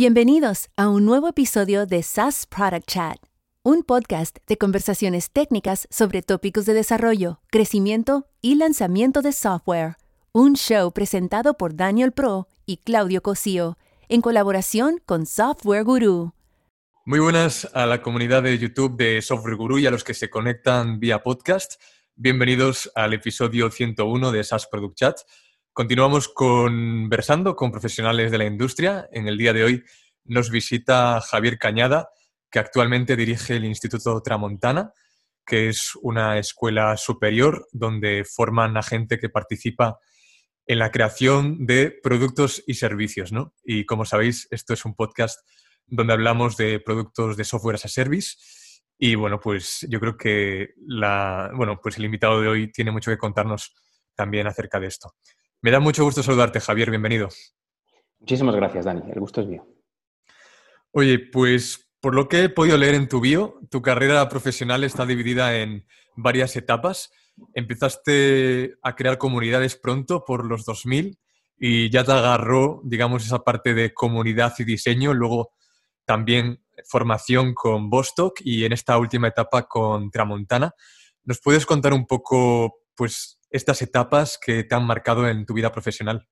Bienvenidos 0.00 0.70
a 0.78 0.88
un 0.88 1.04
nuevo 1.04 1.28
episodio 1.28 1.84
de 1.84 2.02
SaaS 2.02 2.46
Product 2.46 2.86
Chat, 2.86 3.18
un 3.62 3.82
podcast 3.82 4.38
de 4.46 4.56
conversaciones 4.56 5.30
técnicas 5.30 5.86
sobre 5.90 6.22
tópicos 6.22 6.64
de 6.64 6.72
desarrollo, 6.72 7.42
crecimiento 7.50 8.24
y 8.40 8.54
lanzamiento 8.54 9.20
de 9.20 9.32
software. 9.32 9.96
Un 10.32 10.54
show 10.54 10.90
presentado 10.90 11.52
por 11.52 11.76
Daniel 11.76 12.12
Pro 12.12 12.48
y 12.64 12.78
Claudio 12.78 13.20
Cosío, 13.20 13.76
en 14.08 14.22
colaboración 14.22 15.02
con 15.04 15.26
Software 15.26 15.84
Guru. 15.84 16.32
Muy 17.04 17.18
buenas 17.18 17.68
a 17.74 17.84
la 17.84 18.00
comunidad 18.00 18.42
de 18.42 18.56
YouTube 18.56 18.96
de 18.96 19.20
Software 19.20 19.56
Guru 19.56 19.80
y 19.80 19.86
a 19.86 19.90
los 19.90 20.02
que 20.02 20.14
se 20.14 20.30
conectan 20.30 20.98
vía 20.98 21.22
podcast. 21.22 21.74
Bienvenidos 22.16 22.90
al 22.94 23.12
episodio 23.12 23.70
101 23.70 24.32
de 24.32 24.44
SaaS 24.44 24.66
Product 24.66 24.96
Chat. 24.96 25.18
Continuamos 25.80 26.28
conversando 26.28 27.56
con 27.56 27.72
profesionales 27.72 28.30
de 28.30 28.36
la 28.36 28.44
industria. 28.44 29.08
En 29.12 29.26
el 29.28 29.38
día 29.38 29.54
de 29.54 29.64
hoy 29.64 29.82
nos 30.24 30.50
visita 30.50 31.22
Javier 31.22 31.58
Cañada, 31.58 32.10
que 32.50 32.58
actualmente 32.58 33.16
dirige 33.16 33.56
el 33.56 33.64
Instituto 33.64 34.20
Tramontana, 34.20 34.92
que 35.46 35.70
es 35.70 35.92
una 36.02 36.36
escuela 36.36 36.98
superior 36.98 37.66
donde 37.72 38.26
forman 38.26 38.76
a 38.76 38.82
gente 38.82 39.18
que 39.18 39.30
participa 39.30 39.98
en 40.66 40.80
la 40.80 40.90
creación 40.90 41.64
de 41.64 41.90
productos 41.90 42.62
y 42.66 42.74
servicios. 42.74 43.32
¿no? 43.32 43.54
Y 43.64 43.86
como 43.86 44.04
sabéis, 44.04 44.48
esto 44.50 44.74
es 44.74 44.84
un 44.84 44.94
podcast 44.94 45.40
donde 45.86 46.12
hablamos 46.12 46.58
de 46.58 46.78
productos 46.80 47.38
de 47.38 47.44
software 47.44 47.76
as 47.76 47.86
a 47.86 47.88
service. 47.88 48.36
Y 48.98 49.14
bueno, 49.14 49.40
pues 49.40 49.86
yo 49.88 49.98
creo 49.98 50.18
que 50.18 50.74
la, 50.86 51.50
bueno, 51.54 51.80
pues 51.82 51.96
el 51.96 52.04
invitado 52.04 52.38
de 52.42 52.48
hoy 52.48 52.70
tiene 52.70 52.90
mucho 52.90 53.10
que 53.10 53.16
contarnos 53.16 53.74
también 54.14 54.46
acerca 54.46 54.78
de 54.78 54.88
esto. 54.88 55.14
Me 55.62 55.70
da 55.70 55.78
mucho 55.78 56.04
gusto 56.04 56.22
saludarte, 56.22 56.58
Javier, 56.58 56.88
bienvenido. 56.88 57.28
Muchísimas 58.18 58.56
gracias, 58.56 58.86
Dani, 58.86 59.02
el 59.12 59.20
gusto 59.20 59.42
es 59.42 59.46
mío. 59.46 59.66
Oye, 60.92 61.18
pues 61.18 61.90
por 62.00 62.14
lo 62.14 62.30
que 62.30 62.44
he 62.44 62.48
podido 62.48 62.78
leer 62.78 62.94
en 62.94 63.08
tu 63.08 63.20
bio, 63.20 63.60
tu 63.70 63.82
carrera 63.82 64.26
profesional 64.30 64.84
está 64.84 65.04
dividida 65.04 65.58
en 65.58 65.86
varias 66.16 66.56
etapas. 66.56 67.12
Empezaste 67.52 68.76
a 68.82 68.96
crear 68.96 69.18
comunidades 69.18 69.76
pronto 69.76 70.24
por 70.24 70.46
los 70.46 70.64
2000 70.64 71.18
y 71.58 71.90
ya 71.90 72.04
te 72.04 72.12
agarró, 72.12 72.80
digamos, 72.84 73.26
esa 73.26 73.40
parte 73.40 73.74
de 73.74 73.92
comunidad 73.92 74.54
y 74.58 74.64
diseño, 74.64 75.12
luego 75.12 75.52
también 76.06 76.64
formación 76.86 77.52
con 77.52 77.90
Bostock 77.90 78.40
y 78.40 78.64
en 78.64 78.72
esta 78.72 78.96
última 78.96 79.28
etapa 79.28 79.64
con 79.64 80.10
Tramontana. 80.10 80.74
¿Nos 81.24 81.38
puedes 81.38 81.66
contar 81.66 81.92
un 81.92 82.06
poco, 82.06 82.78
pues, 82.94 83.39
estas 83.50 83.82
etapas 83.82 84.38
que 84.38 84.64
te 84.64 84.74
han 84.74 84.86
marcado 84.86 85.28
en 85.28 85.44
tu 85.44 85.54
vida 85.54 85.72
profesional? 85.72 86.26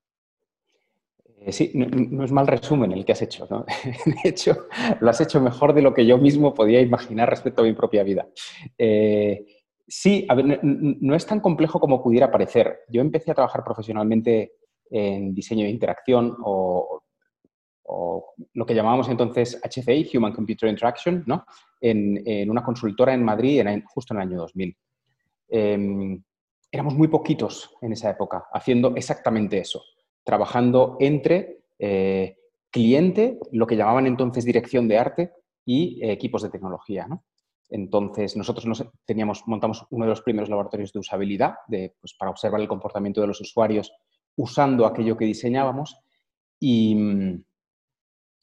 Eh, 1.41 1.53
sí, 1.53 1.73
no, 1.75 2.25
es 2.25 2.33
mal 2.33 2.47
resumen 2.47 2.93
el 2.93 3.05
que 3.05 3.13
has 3.13 3.23
hecho. 3.23 3.47
¿no? 3.51 3.65
De 4.23 4.29
hecho, 4.29 4.67
lo 5.01 5.11
has 5.11 5.21
hecho 5.21 5.41
mejor 5.41 5.73
de 5.73 5.83
lo 5.83 5.95
que 5.95 6.07
yo 6.07 6.19
mismo 6.19 6.55
podía 6.55 6.81
imaginar 6.81 7.31
respecto 7.31 7.63
a 7.63 7.65
mi 7.65 7.73
propia 7.73 8.03
vida. 8.03 8.29
Eh, 8.77 9.47
sí, 9.87 10.27
a 10.29 10.35
ver, 10.35 10.61
no, 10.63 11.15
es 11.15 11.27
tan 11.27 11.41
complejo 11.41 11.81
como 11.81 12.03
pudiera 12.03 12.31
parecer. 12.31 12.81
Yo 12.89 13.01
empecé 13.01 13.31
a 13.31 13.35
trabajar 13.35 13.65
profesionalmente 13.65 14.53
en 14.91 15.35
diseño 15.35 15.65
de 15.65 15.71
interacción 15.71 16.37
o, 16.43 17.03
lo 18.53 18.67
que 18.67 18.75
llamábamos 18.75 19.09
entonces 19.09 19.59
HCI, 19.65 20.11
Human 20.15 20.35
Computer 20.35 20.69
Interaction, 20.69 21.25
¿no? 21.27 21.47
en, 21.81 22.51
una 22.51 22.63
consultora 22.63 23.15
en 23.15 23.25
Madrid 23.25 23.65
justo 23.87 24.13
en 24.13 24.21
el 24.21 24.29
año 24.29 24.39
2000 24.41 24.77
éramos 26.71 26.95
muy 26.95 27.09
poquitos 27.09 27.71
en 27.81 27.93
esa 27.93 28.11
época 28.11 28.47
haciendo 28.53 28.95
exactamente 28.97 29.59
eso, 29.59 29.83
trabajando 30.25 30.97
entre 31.01 31.65
eh, 31.79 32.37
cliente, 32.71 33.39
lo 33.53 33.67
que 33.67 33.77
llamaban 33.77 34.07
entonces 34.07 34.45
dirección 34.45 34.89
de 34.89 34.99
arte 34.99 35.33
y 35.65 36.05
eh, 36.05 36.13
equipos 36.13 36.43
de 36.43 36.51
tecnología. 36.51 37.09
Entonces, 37.71 38.37
nosotros 38.37 38.67
nos 38.67 38.85
teníamos, 39.05 39.43
montamos 39.47 39.87
uno 39.91 40.05
de 40.05 40.11
los 40.11 40.23
primeros 40.23 40.49
laboratorios 40.49 40.93
de 40.93 41.01
usabilidad 41.01 41.57
de, 41.69 41.95
pues, 42.01 42.15
para 42.15 42.31
observar 42.31 42.61
el 42.61 42.69
comportamiento 42.69 43.21
de 43.21 43.27
los 43.27 43.41
usuarios 43.41 43.93
usando 44.37 44.87
aquello 44.87 45.17
que 45.17 45.27
diseñábamos. 45.27 45.99
Y, 46.61 46.97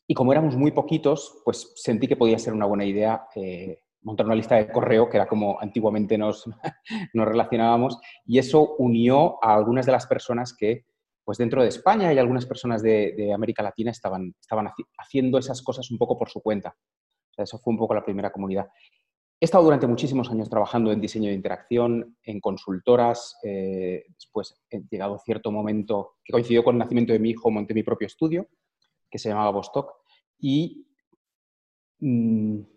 y 0.07 0.13
como 0.13 0.31
éramos 0.31 0.55
muy 0.55 0.71
poquitos, 0.71 1.41
pues 1.43 1.73
sentí 1.75 2.07
que 2.07 2.15
podía 2.15 2.37
ser 2.37 2.53
una 2.53 2.67
buena 2.67 2.85
idea 2.85 3.27
eh, 3.35 3.79
montar 4.05 4.25
una 4.27 4.35
lista 4.35 4.55
de 4.55 4.71
correo, 4.71 5.09
que 5.09 5.17
era 5.17 5.27
como 5.27 5.59
antiguamente 5.59 6.17
nos, 6.17 6.45
nos 7.13 7.27
relacionábamos, 7.27 7.99
y 8.25 8.37
eso 8.37 8.75
unió 8.77 9.43
a 9.43 9.55
algunas 9.55 9.85
de 9.85 9.91
las 9.91 10.07
personas 10.07 10.55
que, 10.57 10.85
pues 11.23 11.39
dentro 11.39 11.63
de 11.63 11.69
España 11.69 12.13
y 12.13 12.19
algunas 12.19 12.45
personas 12.45 12.81
de, 12.83 13.33
América 13.33 13.63
Latina 13.63 13.91
estaban, 13.91 14.33
estaban 14.39 14.69
haciendo 14.99 15.39
esas 15.39 15.61
cosas 15.61 15.89
un 15.89 15.97
poco 15.97 16.17
por 16.17 16.29
su 16.29 16.41
cuenta. 16.41 16.75
eso 17.35 17.57
fue 17.57 17.73
un 17.73 17.79
poco 17.79 17.95
la 17.95 18.05
primera 18.05 18.31
comunidad. 18.31 18.67
He 19.41 19.45
estado 19.45 19.65
durante 19.65 19.87
muchísimos 19.87 20.29
años 20.29 20.49
trabajando 20.49 20.91
en 20.91 21.01
diseño 21.01 21.29
de 21.29 21.35
interacción, 21.35 22.17
en 22.23 22.39
consultoras. 22.39 23.35
Eh, 23.43 24.05
después, 24.07 24.55
he 24.69 24.81
llegado 24.89 25.19
cierto 25.19 25.51
momento 25.51 26.13
que 26.23 26.31
coincidió 26.31 26.63
con 26.63 26.75
el 26.75 26.79
nacimiento 26.79 27.11
de 27.11 27.19
mi 27.19 27.31
hijo, 27.31 27.51
monté 27.51 27.73
mi 27.73 27.83
propio 27.83 28.05
estudio, 28.05 28.47
que 29.09 29.17
se 29.17 29.29
llamaba 29.29 29.51
Bostock. 29.51 29.91
Y 30.39 30.87
mm, 31.99 32.74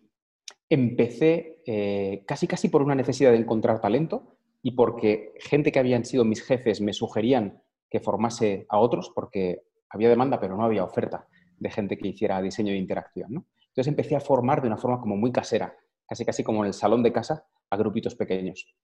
empecé 0.71 1.63
eh, 1.67 2.25
casi 2.27 2.47
casi 2.47 2.69
por 2.69 2.83
una 2.83 2.95
necesidad 2.95 3.31
de 3.31 3.39
encontrar 3.39 3.81
talento 3.81 4.37
y 4.63 4.73
porque 4.73 5.33
gente 5.39 5.73
que 5.73 5.79
habían 5.79 6.05
sido 6.05 6.25
mis 6.25 6.43
jefes 6.43 6.81
me 6.81 6.93
sugerían 6.93 7.63
que 7.89 8.01
formase 8.01 8.67
a 8.69 8.79
otros 8.79 9.11
porque 9.15 9.63
había 9.89 10.09
demanda 10.09 10.39
pero 10.41 10.57
no 10.57 10.65
había 10.65 10.85
oferta 10.85 11.27
de 11.57 11.71
gente 11.71 11.97
que 11.97 12.09
hiciera 12.09 12.43
diseño 12.43 12.73
de 12.73 12.79
interacción. 12.79 13.47
Entonces 13.69 13.89
empecé 13.89 14.17
a 14.17 14.21
formar 14.21 14.61
de 14.61 14.69
una 14.69 14.77
forma 14.77 15.01
como 15.01 15.17
muy 15.17 15.33
casera, 15.33 15.75
casi 16.07 16.25
casi 16.25 16.45
como 16.45 16.63
en 16.63 16.69
el 16.69 16.75
salón 16.75 17.03
de 17.03 17.13
casa, 17.13 17.47
a 17.71 17.77
grupitos 17.77 18.15
pequeños. 18.15 18.75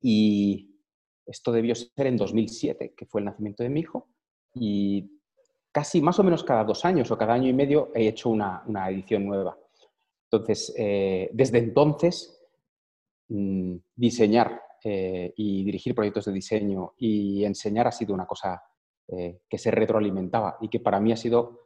Y 0.00 0.80
esto 1.24 1.52
debió 1.52 1.74
ser 1.74 2.06
en 2.06 2.16
2007, 2.16 2.94
que 2.96 3.06
fue 3.06 3.20
el 3.20 3.24
nacimiento 3.24 3.62
de 3.62 3.70
mi 3.70 3.80
hijo, 3.80 4.08
y 4.54 5.10
casi 5.72 6.00
más 6.00 6.18
o 6.18 6.24
menos 6.24 6.44
cada 6.44 6.64
dos 6.64 6.84
años 6.84 7.10
o 7.10 7.18
cada 7.18 7.34
año 7.34 7.48
y 7.48 7.52
medio 7.52 7.90
he 7.94 8.08
hecho 8.08 8.30
una 8.30 8.90
edición 8.90 9.26
nueva. 9.26 9.56
Entonces, 10.36 10.74
eh, 10.76 11.30
desde 11.32 11.58
entonces, 11.58 12.38
mm, 13.28 13.76
diseñar 13.94 14.60
eh, 14.84 15.32
y 15.36 15.64
dirigir 15.64 15.94
proyectos 15.94 16.26
de 16.26 16.32
diseño 16.32 16.92
y 16.98 17.44
enseñar 17.44 17.86
ha 17.86 17.92
sido 17.92 18.14
una 18.14 18.26
cosa 18.26 18.62
eh, 19.08 19.40
que 19.48 19.58
se 19.58 19.70
retroalimentaba 19.70 20.58
y 20.60 20.68
que 20.68 20.80
para 20.80 21.00
mí 21.00 21.12
ha 21.12 21.16
sido 21.16 21.62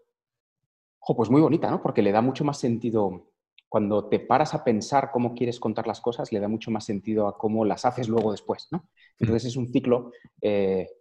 pues 1.16 1.28
muy 1.28 1.41
bonita, 1.41 1.69
¿no? 1.69 1.82
porque 1.82 2.03
le 2.03 2.12
da 2.12 2.20
mucho 2.20 2.44
más 2.44 2.59
sentido, 2.59 3.32
cuando 3.69 4.09
te 4.09 4.20
paras 4.20 4.54
a 4.54 4.62
pensar 4.62 5.10
cómo 5.10 5.34
quieres 5.34 5.59
contar 5.59 5.88
las 5.88 6.00
cosas, 6.00 6.30
le 6.30 6.38
da 6.38 6.47
mucho 6.47 6.70
más 6.70 6.84
sentido 6.84 7.26
a 7.26 7.36
cómo 7.36 7.64
las 7.64 7.84
haces 7.84 8.09
luego 8.09 8.30
después. 8.30 8.69
¿no? 8.70 8.88
Entonces 9.19 9.47
es 9.47 9.56
un 9.56 9.66
ciclo 9.72 10.12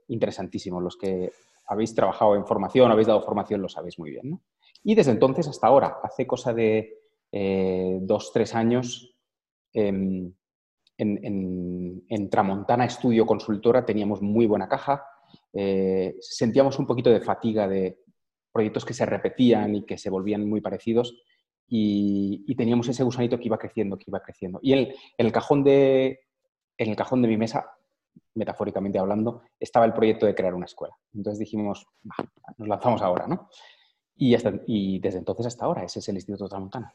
interesantísimo. 0.08 0.82
Los 0.82 0.98
que 0.98 1.32
habéis 1.68 1.94
trabajado 1.94 2.36
en 2.36 2.48
formación, 2.48 2.92
habéis 2.92 3.08
dado 3.08 3.22
formación, 3.22 3.62
lo 3.62 3.70
sabéis 3.70 4.00
muy 4.00 4.10
bien. 4.10 4.32
¿no? 4.32 4.42
Y 4.84 4.96
desde 4.96 5.12
entonces 5.12 5.48
hasta 5.48 5.68
ahora, 5.68 6.00
hace 6.02 6.26
cosa 6.26 6.52
de 6.54 7.00
eh, 7.32 8.00
dos, 8.02 8.32
tres 8.34 8.56
años, 8.56 9.16
en, 9.74 10.36
Tramontana 12.30 12.86
Estudio 12.86 13.26
Consultora 13.26 13.86
teníamos 13.86 14.22
muy 14.22 14.46
buena 14.46 14.68
caja, 14.68 15.04
eh, 15.54 16.16
sentíamos 16.20 16.78
un 16.80 16.86
poquito 16.86 17.10
de 17.10 17.22
fatiga 17.22 17.68
de 17.68 18.00
proyectos 18.52 18.86
que 18.86 18.94
se 18.94 19.06
repetían 19.06 19.76
y 19.76 19.86
que 19.86 19.98
se 19.98 20.10
volvían 20.10 20.48
muy 20.48 20.62
parecidos 20.62 21.16
y, 21.68 22.56
teníamos 22.56 22.88
ese 22.90 23.04
gusanito 23.04 23.38
que 23.38 23.46
iba 23.46 23.58
creciendo, 23.58 23.98
que 23.98 24.06
iba 24.08 24.20
creciendo. 24.22 24.60
Y 24.62 24.74
en, 24.74 24.90
el 25.18 25.32
cajón 25.32 25.64
de, 25.64 26.20
en 26.78 26.90
el 26.90 26.96
cajón 26.96 27.22
de 27.22 27.28
mi 27.28 27.38
mesa, 27.38 27.72
metafóricamente 28.34 29.00
hablando, 29.00 29.44
estaba 29.60 29.86
el 29.86 29.94
proyecto 29.94 30.26
de 30.26 30.36
crear 30.36 30.56
una 30.56 30.66
escuela. 30.66 30.96
Entonces 31.14 31.40
dijimos, 31.40 31.86
nos 32.58 32.68
lanzamos 32.68 33.02
ahora, 33.02 33.28
¿no? 33.28 33.50
Y 34.16 35.00
desde 35.00 35.20
entonces 35.20 35.46
hasta 35.46 35.66
ahora, 35.66 35.84
ese 35.84 36.00
es 36.00 36.10
el 36.10 36.16
Instituto 36.16 36.50
Tramontana. 36.50 36.94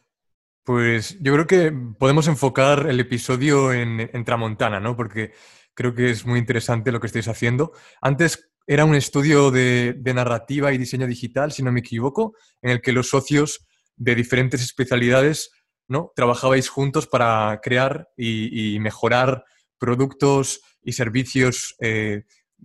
Pues 0.64 1.18
yo 1.20 1.34
creo 1.34 1.46
que 1.46 1.72
podemos 1.98 2.26
enfocar 2.26 2.86
el 2.88 2.98
episodio 2.98 3.70
en, 3.74 4.24
Tramontana, 4.24 4.80
¿no? 4.80 4.96
Porque 4.96 5.32
creo 5.74 5.94
que 5.94 6.10
es 6.10 6.24
muy 6.24 6.38
interesante 6.38 6.90
lo 6.90 7.00
que 7.00 7.06
estáis 7.06 7.28
haciendo. 7.28 7.72
Antes 8.00 8.50
era 8.66 8.86
un 8.86 8.94
estudio 8.94 9.50
de, 9.50 9.94
narrativa 10.14 10.72
y 10.72 10.78
diseño 10.78 11.06
digital, 11.06 11.52
si 11.52 11.62
no 11.62 11.70
me 11.70 11.80
equivoco, 11.80 12.34
en 12.62 12.70
el 12.70 12.80
que 12.80 12.92
los 12.92 13.10
socios 13.10 13.66
de 13.96 14.14
diferentes 14.14 14.62
especialidades 14.62 15.50
¿no? 15.86 16.12
trabajabais 16.16 16.70
juntos 16.70 17.06
para 17.06 17.60
crear 17.62 18.08
y, 18.16 18.78
mejorar 18.80 19.44
productos 19.78 20.62
y 20.82 20.92
servicios 20.92 21.76
eh, 21.80 22.22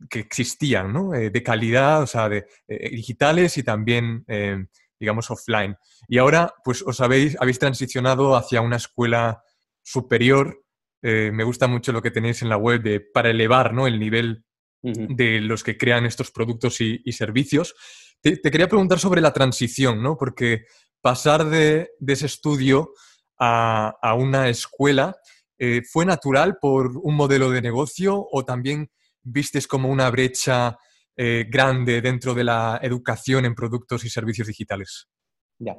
que 0.09 0.19
existían, 0.19 0.93
¿no? 0.93 1.13
Eh, 1.13 1.31
de 1.31 1.43
calidad, 1.43 2.03
o 2.03 2.07
sea, 2.07 2.29
de, 2.29 2.45
eh, 2.69 2.91
digitales 2.91 3.57
y 3.57 3.63
también 3.63 4.25
digamos, 4.99 5.31
offline. 5.31 5.75
Y 6.07 6.17
ahora, 6.17 6.53
pues 6.63 6.81
os 6.81 6.99
habéis, 7.01 7.37
habéis 7.39 7.59
transicionado 7.59 8.35
hacia 8.35 8.61
una 8.61 8.75
escuela 8.75 9.43
superior. 9.81 10.63
Eh, 11.01 11.31
me 11.33 11.43
gusta 11.43 11.67
mucho 11.67 11.91
lo 11.91 12.01
que 12.01 12.11
tenéis 12.11 12.41
en 12.41 12.49
la 12.49 12.57
web 12.57 12.81
de, 12.81 12.99
para 12.99 13.29
elevar 13.29 13.73
¿no? 13.73 13.87
el 13.87 13.99
nivel 13.99 14.43
de 14.81 15.41
los 15.41 15.63
que 15.63 15.77
crean 15.77 16.05
estos 16.05 16.31
productos 16.31 16.79
y, 16.79 17.11
servicios. 17.11 17.75
Te, 18.21 18.39
quería 18.41 18.69
preguntar 18.69 18.99
sobre 18.99 19.21
la 19.21 19.33
transición, 19.33 20.01
¿no? 20.01 20.15
Porque 20.17 20.65
pasar 21.01 21.45
de, 21.45 21.89
ese 22.07 22.25
estudio 22.25 22.93
a, 23.37 24.15
una 24.17 24.47
escuela, 24.49 25.15
eh, 25.57 25.81
¿fue 25.89 26.05
natural 26.05 26.57
por 26.61 26.91
un 26.95 27.15
modelo 27.15 27.49
de 27.49 27.61
negocio 27.61 28.25
o 28.31 28.45
también 28.45 28.89
vistes 29.21 29.67
como 29.67 29.89
una 29.89 30.09
brecha 30.09 30.77
eh, 31.21 31.47
grande 31.49 31.99
dentro 31.99 32.33
de 32.33 32.45
la 32.45 32.79
educación 32.81 33.43
en 33.43 33.53
productos 33.53 34.05
y 34.05 34.09
servicios 34.09 34.47
digitales? 34.47 35.09
Ya. 35.57 35.75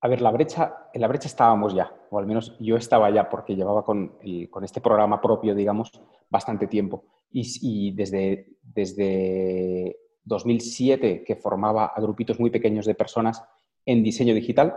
A 0.00 0.08
ver, 0.08 0.20
la 0.20 0.32
brecha, 0.32 0.88
en 0.92 1.00
la 1.02 1.06
brecha 1.06 1.28
estábamos 1.28 1.72
ya, 1.72 1.94
o 2.10 2.18
al 2.18 2.26
menos 2.26 2.56
yo 2.58 2.76
estaba 2.76 3.08
ya 3.10 3.28
porque 3.28 3.54
llevaba 3.54 3.84
con, 3.84 4.18
con 4.50 4.64
este 4.64 4.80
programa 4.80 5.20
propio, 5.20 5.54
digamos, 5.54 5.92
bastante 6.28 6.66
tiempo. 6.66 7.04
Y, 7.30 7.42
y, 7.62 7.92
desde, 7.92 8.56
desde 8.60 9.96
2007, 10.24 11.22
que 11.24 11.36
formaba 11.36 11.92
a 11.94 12.00
grupitos 12.00 12.40
muy 12.40 12.50
pequeños 12.50 12.86
de 12.86 12.96
personas 12.96 13.44
en 13.86 14.02
diseño 14.02 14.34
digital, 14.34 14.74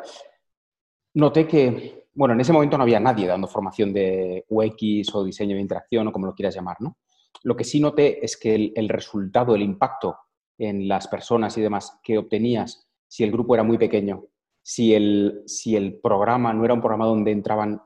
noté 1.15 1.47
que, 1.47 2.09
bueno, 2.13 2.35
en 2.35 2.41
ese 2.41 2.53
momento 2.53 2.77
no 2.77 2.83
había 2.83 2.99
nadie 2.99 3.25
dando 3.25 3.47
formación 3.47 3.91
de 3.91 4.45
UX 4.49 5.15
o 5.15 5.23
diseño 5.23 5.55
de 5.55 5.61
interacción 5.63 6.07
o 6.07 6.11
como 6.11 6.27
lo 6.27 6.35
quieras 6.35 6.53
llamar, 6.53 6.77
¿no? 6.79 6.95
Lo 7.41 7.55
que 7.55 7.63
sí 7.63 7.79
noté 7.79 8.23
es 8.23 8.37
que 8.37 8.71
el, 8.75 8.89
resultado, 8.89 9.55
el 9.55 9.61
impacto 9.61 10.17
en 10.57 10.87
las 10.87 11.07
personas 11.07 11.57
y 11.57 11.61
demás 11.61 11.99
que 12.03 12.17
obtenías 12.17 12.87
si 13.07 13.23
el 13.23 13.31
grupo 13.31 13.55
era 13.55 13.63
muy 13.63 13.77
pequeño, 13.77 14.25
si 14.61 14.93
el, 14.93 15.43
si 15.45 15.75
el 15.75 15.99
programa 15.99 16.53
no 16.53 16.63
era 16.63 16.73
un 16.73 16.79
programa 16.81 17.05
donde 17.05 17.31
entraban 17.31 17.81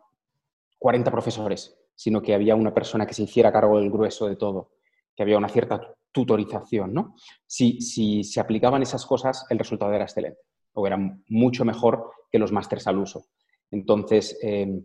40 0.77 1.11
profesores, 1.11 1.75
sino 1.95 2.21
que 2.21 2.33
había 2.33 2.55
una 2.55 2.73
persona 2.73 3.05
que 3.05 3.13
se 3.13 3.23
hiciera 3.23 3.51
cargo 3.51 3.79
del 3.79 3.89
grueso 3.89 4.27
de 4.27 4.35
todo, 4.35 4.73
que 5.15 5.23
había 5.23 5.37
una 5.37 5.49
cierta 5.49 5.81
tutorización, 6.11 6.93
¿no? 6.93 7.15
Si, 7.45 7.81
si 7.81 8.23
se 8.23 8.39
aplicaban 8.39 8.83
esas 8.83 9.05
cosas, 9.05 9.45
el 9.49 9.57
resultado 9.57 9.91
era 9.93 10.03
excelente, 10.03 10.41
o 10.73 10.85
era 10.85 10.97
mucho 11.29 11.65
mejor 11.65 12.11
que 12.31 12.39
los 12.39 12.51
másters 12.51 12.87
al 12.87 12.99
uso. 12.99 13.27
Entonces, 13.71 14.37
eh, 14.43 14.81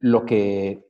lo 0.00 0.24
que 0.24 0.89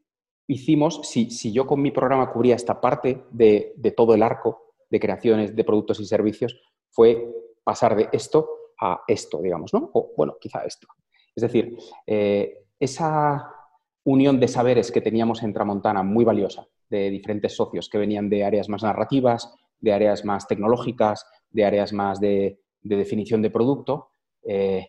hicimos, 0.51 1.01
si, 1.05 1.31
si, 1.31 1.53
yo 1.53 1.65
con 1.65 1.81
mi 1.81 1.93
programa 1.93 2.33
cubría 2.33 2.57
esta 2.57 2.81
parte 2.81 3.23
de, 3.31 3.73
todo 3.97 4.15
el 4.15 4.23
arco 4.23 4.75
de 4.91 4.99
creaciones 4.99 5.55
de 5.55 5.65
productos 5.65 6.01
y 6.01 6.07
servicios, 6.07 6.61
fue 6.91 7.25
pasar 7.63 7.95
de 7.95 8.09
esto 8.13 8.49
a 8.81 9.03
esto, 9.07 9.41
digamos, 9.41 9.73
¿no? 9.73 9.91
O 9.95 10.13
bueno, 10.17 10.37
quizá 10.41 10.65
esto. 10.65 10.89
Es 11.37 11.43
decir, 11.43 11.77
eh, 12.05 12.65
esa 12.81 13.55
unión 14.03 14.41
de 14.41 14.49
saberes 14.49 14.91
que 14.91 15.01
teníamos 15.01 15.45
en 15.45 15.53
Tramontana, 15.53 16.03
muy 16.03 16.25
valiosa, 16.25 16.67
de 16.89 17.11
diferentes 17.11 17.55
socios 17.55 17.89
que 17.89 17.99
venían 17.99 18.29
de 18.29 18.45
áreas 18.45 18.69
más 18.69 18.83
narrativas, 18.83 19.55
de 19.79 19.93
áreas 19.93 20.25
más 20.25 20.49
tecnológicas, 20.49 21.27
de 21.51 21.65
áreas 21.65 21.93
más 21.93 22.19
de, 22.19 22.59
definición 22.83 23.41
de 23.41 23.51
producto, 23.51 24.11
eh, 24.43 24.89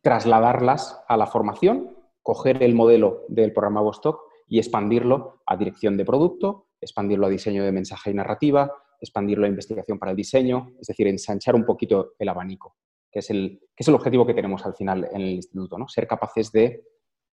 trasladarlas 0.00 1.02
a 1.08 1.16
la 1.16 1.26
formación, 1.26 1.96
coger 2.22 2.62
el 2.62 2.76
modelo 2.76 3.24
del 3.26 3.52
programa 3.52 3.80
Vostok 3.80 4.31
y 4.52 4.58
expandirlo 4.58 5.40
a 5.46 5.56
dirección 5.56 5.96
de 5.96 6.04
producto, 6.04 6.66
expandirlo 6.78 7.26
a 7.26 7.30
diseño 7.30 7.64
de 7.64 7.72
mensaje 7.72 8.10
y 8.10 8.14
narrativa, 8.14 8.70
expandirlo 9.00 9.46
a 9.46 9.48
investigación 9.48 9.98
para 9.98 10.10
el 10.10 10.16
diseño, 10.16 10.74
es 10.78 10.88
decir, 10.88 11.06
ensanchar 11.06 11.54
un 11.54 11.64
poquito 11.64 12.12
el 12.18 12.28
abanico, 12.28 12.76
que 13.10 13.20
es 13.20 13.30
el, 13.30 13.60
que 13.74 13.82
es 13.82 13.88
el 13.88 13.94
objetivo 13.94 14.26
que 14.26 14.34
tenemos 14.34 14.66
al 14.66 14.74
final 14.74 15.08
en 15.10 15.22
el 15.22 15.30
instituto, 15.30 15.78
¿no? 15.78 15.88
ser 15.88 16.06
capaces 16.06 16.52
de 16.52 16.84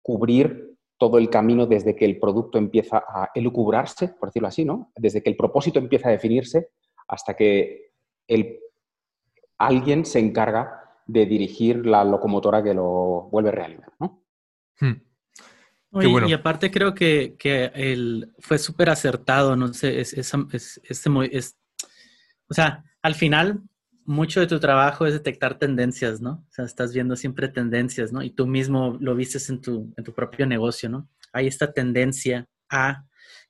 cubrir 0.02 0.76
todo 0.98 1.18
el 1.18 1.30
camino 1.30 1.66
desde 1.66 1.94
que 1.94 2.04
el 2.04 2.18
producto 2.18 2.58
empieza 2.58 3.04
a 3.06 3.30
elucubrarse, 3.32 4.08
por 4.08 4.30
decirlo 4.30 4.48
así, 4.48 4.64
¿no? 4.64 4.90
desde 4.96 5.22
que 5.22 5.30
el 5.30 5.36
propósito 5.36 5.78
empieza 5.78 6.08
a 6.08 6.12
definirse 6.12 6.70
hasta 7.06 7.34
que 7.34 7.92
el, 8.26 8.58
alguien 9.58 10.04
se 10.04 10.18
encarga 10.18 10.80
de 11.06 11.26
dirigir 11.26 11.86
la 11.86 12.02
locomotora 12.02 12.60
que 12.60 12.74
lo 12.74 13.28
vuelve 13.30 13.52
realidad. 13.52 13.92
¿no? 14.00 14.24
Hmm. 14.80 15.13
Y 16.02 16.32
aparte 16.32 16.70
creo 16.70 16.94
que, 16.94 17.36
que 17.38 18.26
fue 18.40 18.58
súper 18.58 18.90
acertado, 18.90 19.54
no 19.54 19.72
sé, 19.72 20.00
es, 20.00 20.12
es, 20.12 20.80
es, 20.82 21.56
o 22.48 22.54
sea, 22.54 22.84
al 23.02 23.14
final 23.14 23.62
mucho 24.04 24.40
de 24.40 24.46
tu 24.46 24.58
trabajo 24.60 25.06
es 25.06 25.12
detectar 25.12 25.58
tendencias, 25.58 26.20
¿no? 26.20 26.44
O 26.48 26.52
sea, 26.52 26.64
estás 26.64 26.92
viendo 26.92 27.16
siempre 27.16 27.48
tendencias, 27.48 28.12
¿no? 28.12 28.22
Y 28.22 28.30
tú 28.30 28.46
mismo 28.46 28.98
lo 29.00 29.14
vistes 29.14 29.48
en 29.48 29.60
tu, 29.60 29.94
en 29.96 30.04
tu 30.04 30.12
propio 30.12 30.46
negocio, 30.46 30.88
¿no? 30.88 31.08
Hay 31.32 31.46
esta 31.46 31.72
tendencia 31.72 32.46
a 32.68 33.04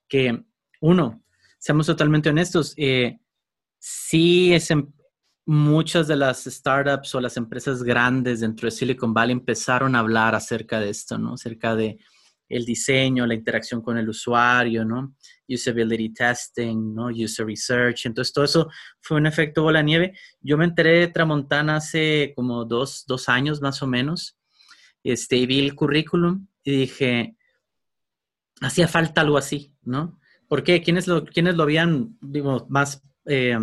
que, 0.06 0.44
uno, 0.80 1.22
seamos 1.58 1.86
totalmente 1.86 2.28
honestos, 2.28 2.74
eh, 2.76 3.18
sí 3.78 4.52
es 4.52 4.70
en, 4.70 4.94
muchas 5.46 6.08
de 6.08 6.16
las 6.16 6.44
startups 6.44 7.14
o 7.14 7.20
las 7.20 7.36
empresas 7.36 7.82
grandes 7.82 8.40
dentro 8.40 8.66
de 8.66 8.70
Silicon 8.70 9.12
Valley 9.12 9.32
empezaron 9.32 9.94
a 9.94 9.98
hablar 9.98 10.34
acerca 10.34 10.80
de 10.80 10.90
esto, 10.90 11.18
¿no? 11.18 11.34
Acerca 11.34 11.74
de 11.76 11.98
el 12.48 12.64
diseño, 12.64 13.26
la 13.26 13.34
interacción 13.34 13.80
con 13.80 13.96
el 13.98 14.08
usuario, 14.08 14.84
¿no? 14.84 15.16
Usability 15.48 16.12
testing, 16.12 16.94
¿no? 16.94 17.06
User 17.06 17.46
research. 17.46 18.06
Entonces, 18.06 18.32
todo 18.32 18.44
eso 18.44 18.70
fue 19.00 19.16
un 19.16 19.26
efecto 19.26 19.62
bola 19.62 19.82
nieve. 19.82 20.16
Yo 20.40 20.56
me 20.56 20.64
enteré 20.64 21.00
de 21.00 21.08
Tramontana 21.08 21.76
hace 21.76 22.32
como 22.36 22.64
dos, 22.64 23.04
dos 23.06 23.28
años 23.28 23.60
más 23.60 23.82
o 23.82 23.86
menos. 23.86 24.36
Este, 25.02 25.36
y 25.36 25.46
vi 25.46 25.60
el 25.60 25.74
currículum 25.74 26.46
y 26.62 26.78
dije, 26.78 27.36
hacía 28.60 28.88
falta 28.88 29.20
algo 29.20 29.36
así, 29.36 29.74
¿no? 29.82 30.18
¿Por 30.48 30.62
qué? 30.62 30.82
¿Quiénes 30.82 31.06
lo, 31.06 31.24
lo 31.24 31.62
habían, 31.62 32.16
digo, 32.20 32.66
más, 32.68 33.02
eh, 33.26 33.58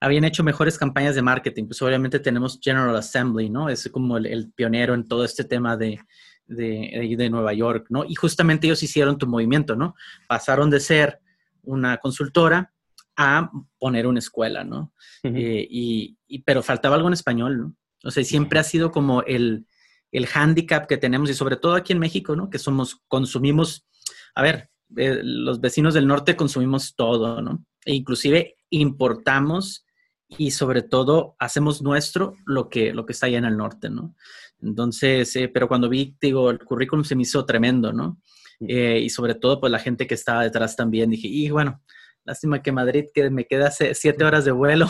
habían 0.00 0.24
hecho 0.24 0.44
mejores 0.44 0.78
campañas 0.78 1.14
de 1.14 1.22
marketing? 1.22 1.66
Pues 1.66 1.82
obviamente 1.82 2.18
tenemos 2.18 2.58
General 2.62 2.94
Assembly, 2.96 3.50
¿no? 3.50 3.68
Es 3.68 3.88
como 3.90 4.16
el 4.18 4.52
pionero 4.52 4.94
en 4.94 5.08
todo 5.08 5.24
este 5.24 5.44
tema 5.44 5.76
de, 5.76 5.98
de, 6.46 7.14
de, 7.16 7.30
Nueva 7.30 7.52
York, 7.52 7.86
¿no? 7.88 8.04
Y 8.04 8.14
justamente 8.14 8.66
ellos 8.66 8.82
hicieron 8.82 9.18
tu 9.18 9.26
movimiento, 9.26 9.76
¿no? 9.76 9.94
Pasaron 10.26 10.70
de 10.70 10.80
ser 10.80 11.20
una 11.62 11.98
consultora 11.98 12.72
a 13.16 13.50
poner 13.78 14.06
una 14.06 14.18
escuela, 14.18 14.64
¿no? 14.64 14.92
Eh, 15.22 15.66
y, 15.70 16.16
pero 16.44 16.62
faltaba 16.62 16.96
algo 16.96 17.08
en 17.08 17.14
español, 17.14 17.58
¿no? 17.58 17.76
O 18.04 18.10
sea, 18.10 18.24
siempre 18.24 18.58
ha 18.58 18.64
sido 18.64 18.90
como 18.90 19.22
el, 19.22 19.66
el 20.10 20.28
handicap 20.32 20.86
que 20.86 20.96
tenemos 20.96 21.30
y 21.30 21.34
sobre 21.34 21.56
todo 21.56 21.74
aquí 21.74 21.92
en 21.92 22.00
México, 22.00 22.34
¿no? 22.34 22.50
Que 22.50 22.58
somos, 22.58 23.00
consumimos, 23.06 23.86
a 24.34 24.42
ver, 24.42 24.70
eh, 24.96 25.20
los 25.22 25.60
vecinos 25.60 25.94
del 25.94 26.06
norte 26.06 26.36
consumimos 26.36 26.94
todo, 26.96 27.40
¿no? 27.40 27.64
E 27.84 27.94
inclusive 27.94 28.56
importamos 28.70 29.86
y 30.28 30.50
sobre 30.50 30.82
todo 30.82 31.36
hacemos 31.38 31.82
nuestro 31.82 32.36
lo 32.46 32.68
que, 32.68 32.92
lo 32.92 33.06
que 33.06 33.12
está 33.12 33.26
allá 33.26 33.38
en 33.38 33.44
el 33.44 33.56
norte, 33.56 33.90
¿no? 33.90 34.14
Entonces, 34.62 35.34
eh, 35.36 35.48
pero 35.48 35.68
cuando 35.68 35.88
vi, 35.88 36.16
digo, 36.20 36.50
el 36.50 36.58
currículum 36.60 37.04
se 37.04 37.16
me 37.16 37.22
hizo 37.22 37.44
tremendo, 37.44 37.92
¿no? 37.92 38.18
Eh, 38.60 39.00
y 39.02 39.10
sobre 39.10 39.34
todo, 39.34 39.60
pues 39.60 39.72
la 39.72 39.80
gente 39.80 40.06
que 40.06 40.14
estaba 40.14 40.44
detrás 40.44 40.76
también, 40.76 41.10
dije, 41.10 41.26
y 41.26 41.50
bueno, 41.50 41.80
lástima 42.24 42.62
que 42.62 42.70
Madrid 42.70 43.06
que 43.12 43.28
me 43.30 43.44
queda 43.44 43.70
siete 43.70 44.24
horas 44.24 44.44
de 44.44 44.52
vuelo 44.52 44.86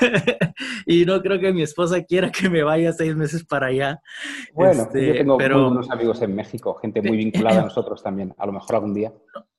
y 0.86 1.04
no 1.04 1.20
creo 1.20 1.40
que 1.40 1.52
mi 1.52 1.62
esposa 1.62 2.02
quiera 2.04 2.30
que 2.30 2.48
me 2.48 2.62
vaya 2.62 2.92
seis 2.92 3.16
meses 3.16 3.44
para 3.44 3.66
allá. 3.66 4.00
Bueno, 4.54 4.74
yo 4.74 4.82
este, 4.82 5.14
tengo 5.14 5.36
pero... 5.36 5.68
unos 5.68 5.90
amigos 5.90 6.22
en 6.22 6.34
México, 6.34 6.74
gente 6.74 7.02
muy 7.02 7.16
vinculada 7.16 7.60
a 7.60 7.64
nosotros 7.64 8.02
también, 8.02 8.34
a 8.38 8.46
lo 8.46 8.52
mejor 8.52 8.76
algún 8.76 8.94
día. 8.94 9.12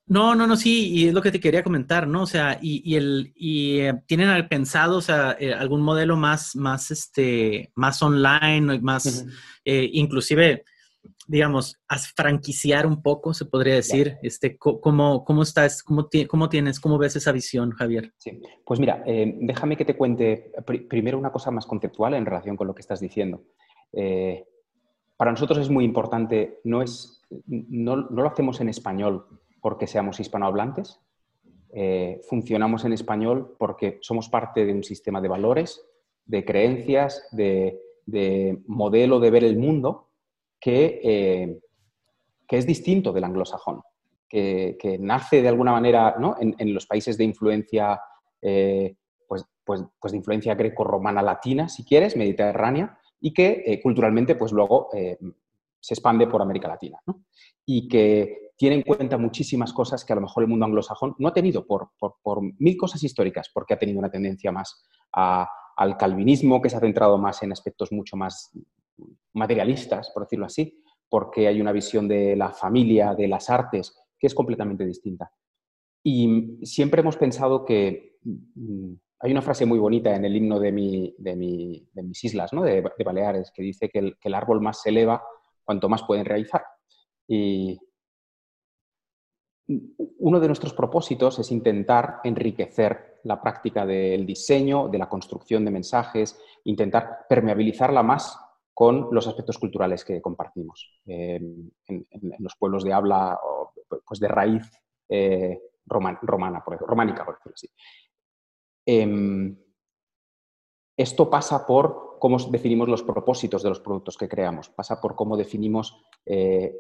No, 0.10 0.34
no, 0.34 0.48
no, 0.48 0.58
sí, 0.58 0.90
y 0.90 1.08
es 1.08 1.14
lo 1.14 1.22
que 1.22 1.32
te 1.32 1.40
quería 1.40 1.64
comentar, 1.64 2.08
¿no? 2.08 2.24
O 2.24 2.26
sea, 2.26 2.58
y, 2.60 2.82
y 2.84 2.96
el, 2.96 3.32
y 3.36 3.82
eh, 3.82 3.94
tienen 4.08 4.48
pensado, 4.48 4.98
o 4.98 5.02
sea, 5.02 5.38
eh, 5.40 5.54
algún 5.54 5.82
modelo 5.82 6.18
más, 6.18 6.56
más, 6.56 6.90
este, 6.90 7.72
más 7.76 8.02
online, 8.02 8.80
más, 8.82 9.28
eh, 9.64 9.88
inclusive, 9.94 10.64
digamos, 11.28 11.80
franquiciar 12.16 12.88
un 12.88 13.04
poco, 13.04 13.36
se 13.36 13.46
podría 13.46 13.76
decir, 13.76 14.18
este, 14.24 14.58
¿cómo, 14.58 15.24
cómo 15.24 15.44
estás, 15.44 15.84
cómo, 15.84 16.10
cómo, 16.28 16.50
tienes, 16.50 16.80
cómo 16.80 16.98
ves 16.98 17.16
esa 17.16 17.32
visión, 17.32 17.70
Javier? 17.70 18.12
Sí, 18.18 18.42
pues 18.66 18.80
mira, 18.80 19.04
déjame 19.06 19.78
que 19.78 19.86
te 19.86 19.96
cuente 19.96 20.52
primero 20.90 21.20
una 21.20 21.32
cosa 21.32 21.52
más 21.52 21.68
conceptual 21.68 22.16
en 22.16 22.26
relación 22.26 22.58
con 22.58 22.66
lo 22.66 22.74
que 22.74 22.82
estás 22.82 23.00
diciendo. 23.00 23.44
para 25.18 25.32
nosotros 25.32 25.60
es 25.60 25.70
muy 25.70 25.86
importante, 25.86 26.62
no 26.64 26.82
es, 26.82 27.22
no, 27.46 27.96
no 27.96 28.24
lo 28.24 28.28
hacemos 28.28 28.60
en 28.60 28.70
español, 28.70 29.28
porque 29.62 29.88
seamos 29.88 30.20
hispanohablantes, 30.20 31.00
eh, 31.72 32.22
funcionamos 32.28 32.84
en 32.86 32.94
español 32.94 33.56
porque 33.60 34.00
somos 34.02 34.28
parte 34.28 34.66
de 34.66 34.74
un 34.74 34.84
sistema 34.84 35.22
de 35.22 35.28
valores, 35.28 35.86
de 36.26 36.44
creencias, 36.44 37.28
de, 37.32 37.80
modelo 38.66 39.20
de 39.20 39.30
ver 39.30 39.44
el 39.44 39.58
mundo 39.58 40.10
que, 40.60 41.00
eh, 41.04 41.60
que 42.48 42.58
es 42.58 42.66
distinto 42.66 43.12
del 43.12 43.24
anglosajón, 43.24 43.84
que, 44.28 44.98
nace 45.00 45.44
de 45.44 45.48
alguna 45.48 45.74
manera 45.74 46.16
en, 46.40 46.74
los 46.74 46.88
países 46.88 47.18
de 47.18 47.24
influencia, 47.24 48.02
eh, 48.42 48.96
pues, 49.28 49.46
pues, 49.64 49.84
pues, 50.00 50.12
de 50.12 50.18
influencia 50.18 50.56
greco-romana 50.56 51.22
latina, 51.22 51.70
si 51.70 51.84
quieres, 51.84 52.16
mediterránea, 52.16 52.98
y 53.22 53.32
que 53.32 53.80
culturalmente 53.84 54.34
pues 54.36 54.52
luego 54.52 54.90
se 54.92 55.94
expande 55.94 56.26
por 56.26 56.42
América 56.42 56.68
Latina. 56.68 57.00
Y 57.66 57.88
que 57.88 58.49
tiene 58.60 58.76
en 58.76 58.82
cuenta 58.82 59.18
muchísimas 59.18 59.72
cosas 59.72 60.04
que 60.04 60.12
a 60.12 60.18
lo 60.18 60.24
mejor 60.24 60.44
el 60.44 60.50
mundo 60.50 60.66
anglosajón 60.66 61.16
no 61.18 61.30
ha 61.30 61.34
tenido 61.34 61.66
por, 61.66 61.92
por, 61.98 62.42
mil 62.60 62.76
cosas 62.76 63.02
históricas, 63.02 63.50
porque 63.54 63.74
ha 63.74 63.80
tenido 63.80 64.00
una 64.00 64.12
tendencia 64.12 64.52
más 64.52 64.84
a, 65.14 65.50
al 65.78 65.96
calvinismo, 65.96 66.62
que 66.62 66.70
se 66.70 66.76
ha 66.76 66.82
centrado 66.82 67.18
más 67.18 67.42
en 67.42 67.54
aspectos 67.54 67.94
mucho 67.94 68.18
más 68.18 68.52
materialistas, 69.32 70.12
por 70.14 70.24
decirlo 70.24 70.46
así, 70.46 70.78
porque 71.08 71.48
hay 71.48 71.62
una 71.62 71.72
visión 71.72 72.10
de 72.10 72.36
la 72.36 72.52
familia, 72.52 73.16
de 73.16 73.30
las 73.30 73.50
artes, 73.50 73.98
que 74.20 74.28
es 74.28 74.36
completamente 74.36 74.86
distinta. 74.86 75.32
Y 76.04 76.58
siempre 76.64 77.00
hemos 77.00 77.16
pensado 77.16 77.64
que 77.64 78.18
mm, 78.24 78.92
hay 79.22 79.32
una 79.32 79.42
frase 79.42 79.66
muy 79.66 79.80
bonita 79.80 80.14
en 80.14 80.26
el 80.26 80.36
himno 80.36 80.60
de, 80.60 80.74
mis 80.74 82.24
islas, 82.26 82.52
¿no? 82.52 82.64
de, 82.64 82.84
Baleares, 83.06 83.54
que 83.56 83.64
dice 83.64 83.88
que 83.88 84.18
el, 84.22 84.34
árbol 84.34 84.60
más 84.60 84.82
se 84.82 84.90
eleva 84.90 85.24
cuanto 85.64 85.88
más 85.88 86.04
pueden 86.04 86.26
realizar. 86.26 86.66
Y 87.26 87.80
uno 89.70 90.40
de 90.40 90.48
nuestros 90.48 90.74
propósitos 90.74 91.38
es 91.40 91.52
intentar 91.52 92.20
enriquecer 92.24 93.20
la 93.24 93.42
práctica 93.42 93.86
del 93.86 94.26
diseño, 94.26 94.88
de 94.88 94.98
la 94.98 95.08
construcción 95.08 95.64
de 95.64 95.72
mensajes, 95.72 96.40
intentar 96.64 97.26
permeabilizarla 97.28 98.02
más 98.02 98.38
con 98.74 99.10
los 99.12 99.28
aspectos 99.28 99.58
culturales 99.58 100.04
que 100.06 100.22
compartimos 100.22 101.00
en, 101.06 101.72
los 102.40 102.56
pueblos 102.56 102.84
de 102.84 102.94
habla 102.94 103.38
pues 104.08 104.20
de 104.20 104.28
raíz 104.28 104.72
eh, 105.10 105.60
romana, 105.86 106.20
románica, 106.22 107.26
por 107.26 107.36
decirlo 107.36 107.54
así. 107.56 107.70
Em, 108.86 109.56
esto 110.98 111.30
pasa 111.30 111.66
por 111.66 112.09
cómo 112.20 112.38
definimos 112.38 112.88
los 112.88 113.04
propósitos 113.04 113.64
de 113.64 113.70
los 113.70 113.80
productos 113.80 114.18
que 114.18 114.28
creamos, 114.28 114.70
pasa 114.70 115.00
por 115.00 115.16
cómo 115.16 115.38
definimos 115.38 116.04
eh, 116.26 116.76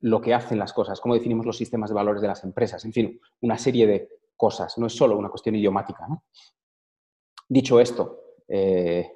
lo 0.00 0.20
que 0.20 0.34
hacen 0.34 0.58
las 0.58 0.72
cosas, 0.72 1.00
cómo 1.00 1.14
definimos 1.14 1.46
los 1.46 1.56
sistemas 1.56 1.90
de 1.90 1.94
valores 1.94 2.22
de 2.22 2.28
las 2.28 2.42
empresas, 2.44 2.84
en 2.84 2.92
fin, 2.92 3.20
una 3.42 3.58
serie 3.58 3.86
de 3.86 4.08
cosas, 4.36 4.78
no 4.78 4.86
es 4.86 4.96
solo 4.96 5.16
una 5.18 5.28
cuestión 5.28 5.54
idiomática. 5.54 6.06
Dicho 7.48 7.80
esto, 7.80 8.36
eh, 8.48 9.10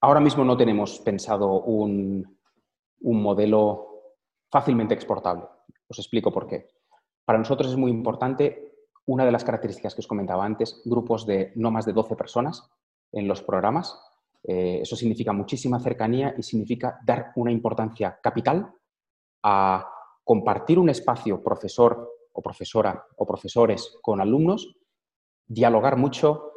ahora 0.00 0.20
mismo 0.20 0.44
no 0.44 0.56
tenemos 0.56 1.00
pensado 1.00 1.62
un, 1.62 2.38
un 3.00 3.22
modelo 3.22 3.88
fácilmente 4.50 4.94
exportable. 4.94 5.44
Os 5.88 5.98
explico 5.98 6.32
por 6.32 6.46
qué. 6.46 6.68
Para 7.24 7.38
nosotros 7.38 7.70
es 7.70 7.76
muy 7.76 7.90
importante 7.90 8.72
una 9.06 9.24
de 9.24 9.32
las 9.32 9.44
características 9.44 9.94
que 9.94 10.00
os 10.00 10.06
comentaba 10.06 10.44
antes, 10.44 10.82
grupos 10.84 11.26
de 11.26 11.52
no 11.56 11.70
más 11.70 11.86
de 11.86 11.92
12 11.92 12.16
personas 12.16 12.70
en 13.12 13.28
los 13.28 13.42
programas. 13.42 13.98
Eh, 14.44 14.80
eso 14.82 14.96
significa 14.96 15.32
muchísima 15.32 15.78
cercanía 15.78 16.34
y 16.36 16.42
significa 16.42 16.98
dar 17.04 17.32
una 17.36 17.52
importancia 17.52 18.18
capital 18.20 18.72
a 19.42 19.88
compartir 20.24 20.78
un 20.78 20.88
espacio 20.88 21.42
profesor 21.42 22.10
o 22.32 22.42
profesora 22.42 23.06
o 23.16 23.26
profesores 23.26 23.98
con 24.02 24.20
alumnos, 24.20 24.76
dialogar 25.46 25.96
mucho 25.96 26.52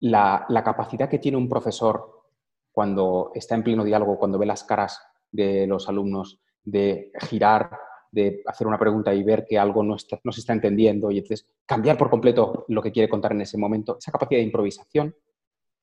la, 0.00 0.44
la 0.48 0.64
capacidad 0.64 1.08
que 1.08 1.18
tiene 1.18 1.38
un 1.38 1.48
profesor 1.48 2.24
cuando 2.72 3.30
está 3.34 3.54
en 3.54 3.62
pleno 3.62 3.84
diálogo, 3.84 4.18
cuando 4.18 4.38
ve 4.38 4.46
las 4.46 4.64
caras 4.64 5.00
de 5.30 5.66
los 5.66 5.88
alumnos, 5.88 6.40
de 6.64 7.12
girar 7.20 7.70
de 8.12 8.42
hacer 8.46 8.66
una 8.66 8.78
pregunta 8.78 9.14
y 9.14 9.22
ver 9.22 9.46
que 9.46 9.58
algo 9.58 9.82
no, 9.82 9.96
se 9.98 10.18
está 10.40 10.52
entendiendo 10.52 11.10
y 11.10 11.18
entonces 11.18 11.48
cambiar 11.64 11.96
por 11.96 12.10
completo 12.10 12.64
lo 12.68 12.82
que 12.82 12.92
quiere 12.92 13.08
contar 13.08 13.32
en 13.32 13.42
ese 13.42 13.56
momento. 13.56 13.96
Esa 13.98 14.12
capacidad 14.12 14.40
de 14.40 14.46
improvisación 14.46 15.14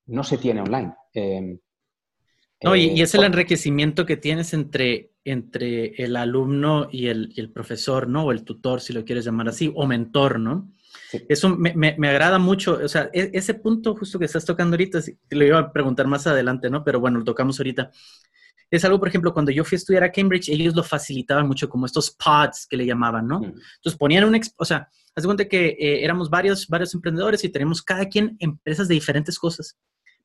no 0.07 0.23
se 0.23 0.37
tiene 0.37 0.61
online. 0.61 0.93
Em, 1.13 1.59
no, 2.63 2.75
y, 2.75 2.85
eh, 2.85 3.03
es 3.03 3.13
el 3.13 3.23
enriquecimiento 3.23 4.05
que 4.05 4.17
tienes 4.17 4.53
entre, 4.53 5.11
entre 5.23 5.89
el 6.03 6.15
alumno 6.15 6.87
y 6.91 7.07
el, 7.07 7.51
profesor, 7.53 8.07
¿no? 8.07 8.25
O 8.25 8.31
el 8.31 8.43
tutor, 8.43 8.81
si 8.81 8.93
lo 8.93 9.05
quieres 9.05 9.25
llamar 9.25 9.49
así, 9.49 9.71
o 9.75 9.85
mentor, 9.85 10.39
¿no? 10.39 10.71
Eso 11.29 11.55
me, 11.55 11.73
me, 11.75 12.09
agrada 12.09 12.37
mucho, 12.37 12.79
o 12.83 12.87
sea, 12.87 13.09
e, 13.13 13.29
ese 13.33 13.53
punto 13.53 13.95
justo 13.95 14.19
que 14.19 14.25
estás 14.25 14.43
tocando 14.43 14.73
ahorita, 14.73 14.99
lo 15.29 15.45
iba 15.45 15.59
a 15.59 15.71
preguntar 15.71 16.07
más 16.07 16.27
adelante, 16.27 16.69
¿no? 16.69 16.83
Pero 16.83 16.99
bueno, 16.99 17.19
lo 17.19 17.23
tocamos 17.23 17.59
ahorita 17.59 17.91
es 18.69 18.83
algo, 18.83 18.99
por 18.99 19.07
ejemplo, 19.07 19.33
cuando 19.33 19.51
yo 19.51 19.63
fui 19.63 19.75
a 19.75 19.77
estudiar 19.77 20.03
a 20.03 20.11
Cambridge, 20.11 20.49
ellos 20.49 20.75
lo 20.75 20.83
facilitaban 20.83 21.47
mucho, 21.47 21.69
como 21.69 21.85
estos 21.85 22.11
pods 22.11 22.67
que 22.69 22.75
le 22.77 22.85
llamaban, 22.85 23.27
¿no? 23.27 23.37
Entonces 23.43 23.97
ponían 23.97 24.25
un, 24.25 24.39
o 24.57 24.65
sea, 24.65 24.89
haz 25.15 25.23
de 25.23 25.25
cuenta 25.25 25.47
que 25.47 25.67
eh, 25.79 26.03
éramos 26.03 26.29
varios, 26.29 26.67
varios 26.67 26.93
emprendedores 26.93 27.43
y 27.43 27.49
teníamos 27.49 27.81
cada 27.81 28.07
quien 28.07 28.35
empresas 28.39 28.87
de 28.87 28.95
diferentes 28.95 29.39
cosas, 29.39 29.77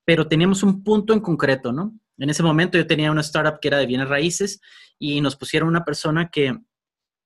pero 0.05 0.29
teníamos 0.29 0.63
un 0.63 0.83
punto 0.83 1.13
en 1.13 1.21
concreto, 1.21 1.73
¿no? 1.73 1.99
En 2.19 2.31
ese 2.31 2.43
momento 2.43 2.79
yo 2.79 2.87
tenía 2.87 3.11
una 3.11 3.21
startup 3.21 3.59
que 3.61 3.69
era 3.69 3.79
de 3.79 3.87
bienes 3.87 4.09
raíces 4.09 4.61
y 4.99 5.21
nos 5.21 5.37
pusieron 5.37 5.69
una 5.69 5.85
persona 5.85 6.31
que 6.31 6.57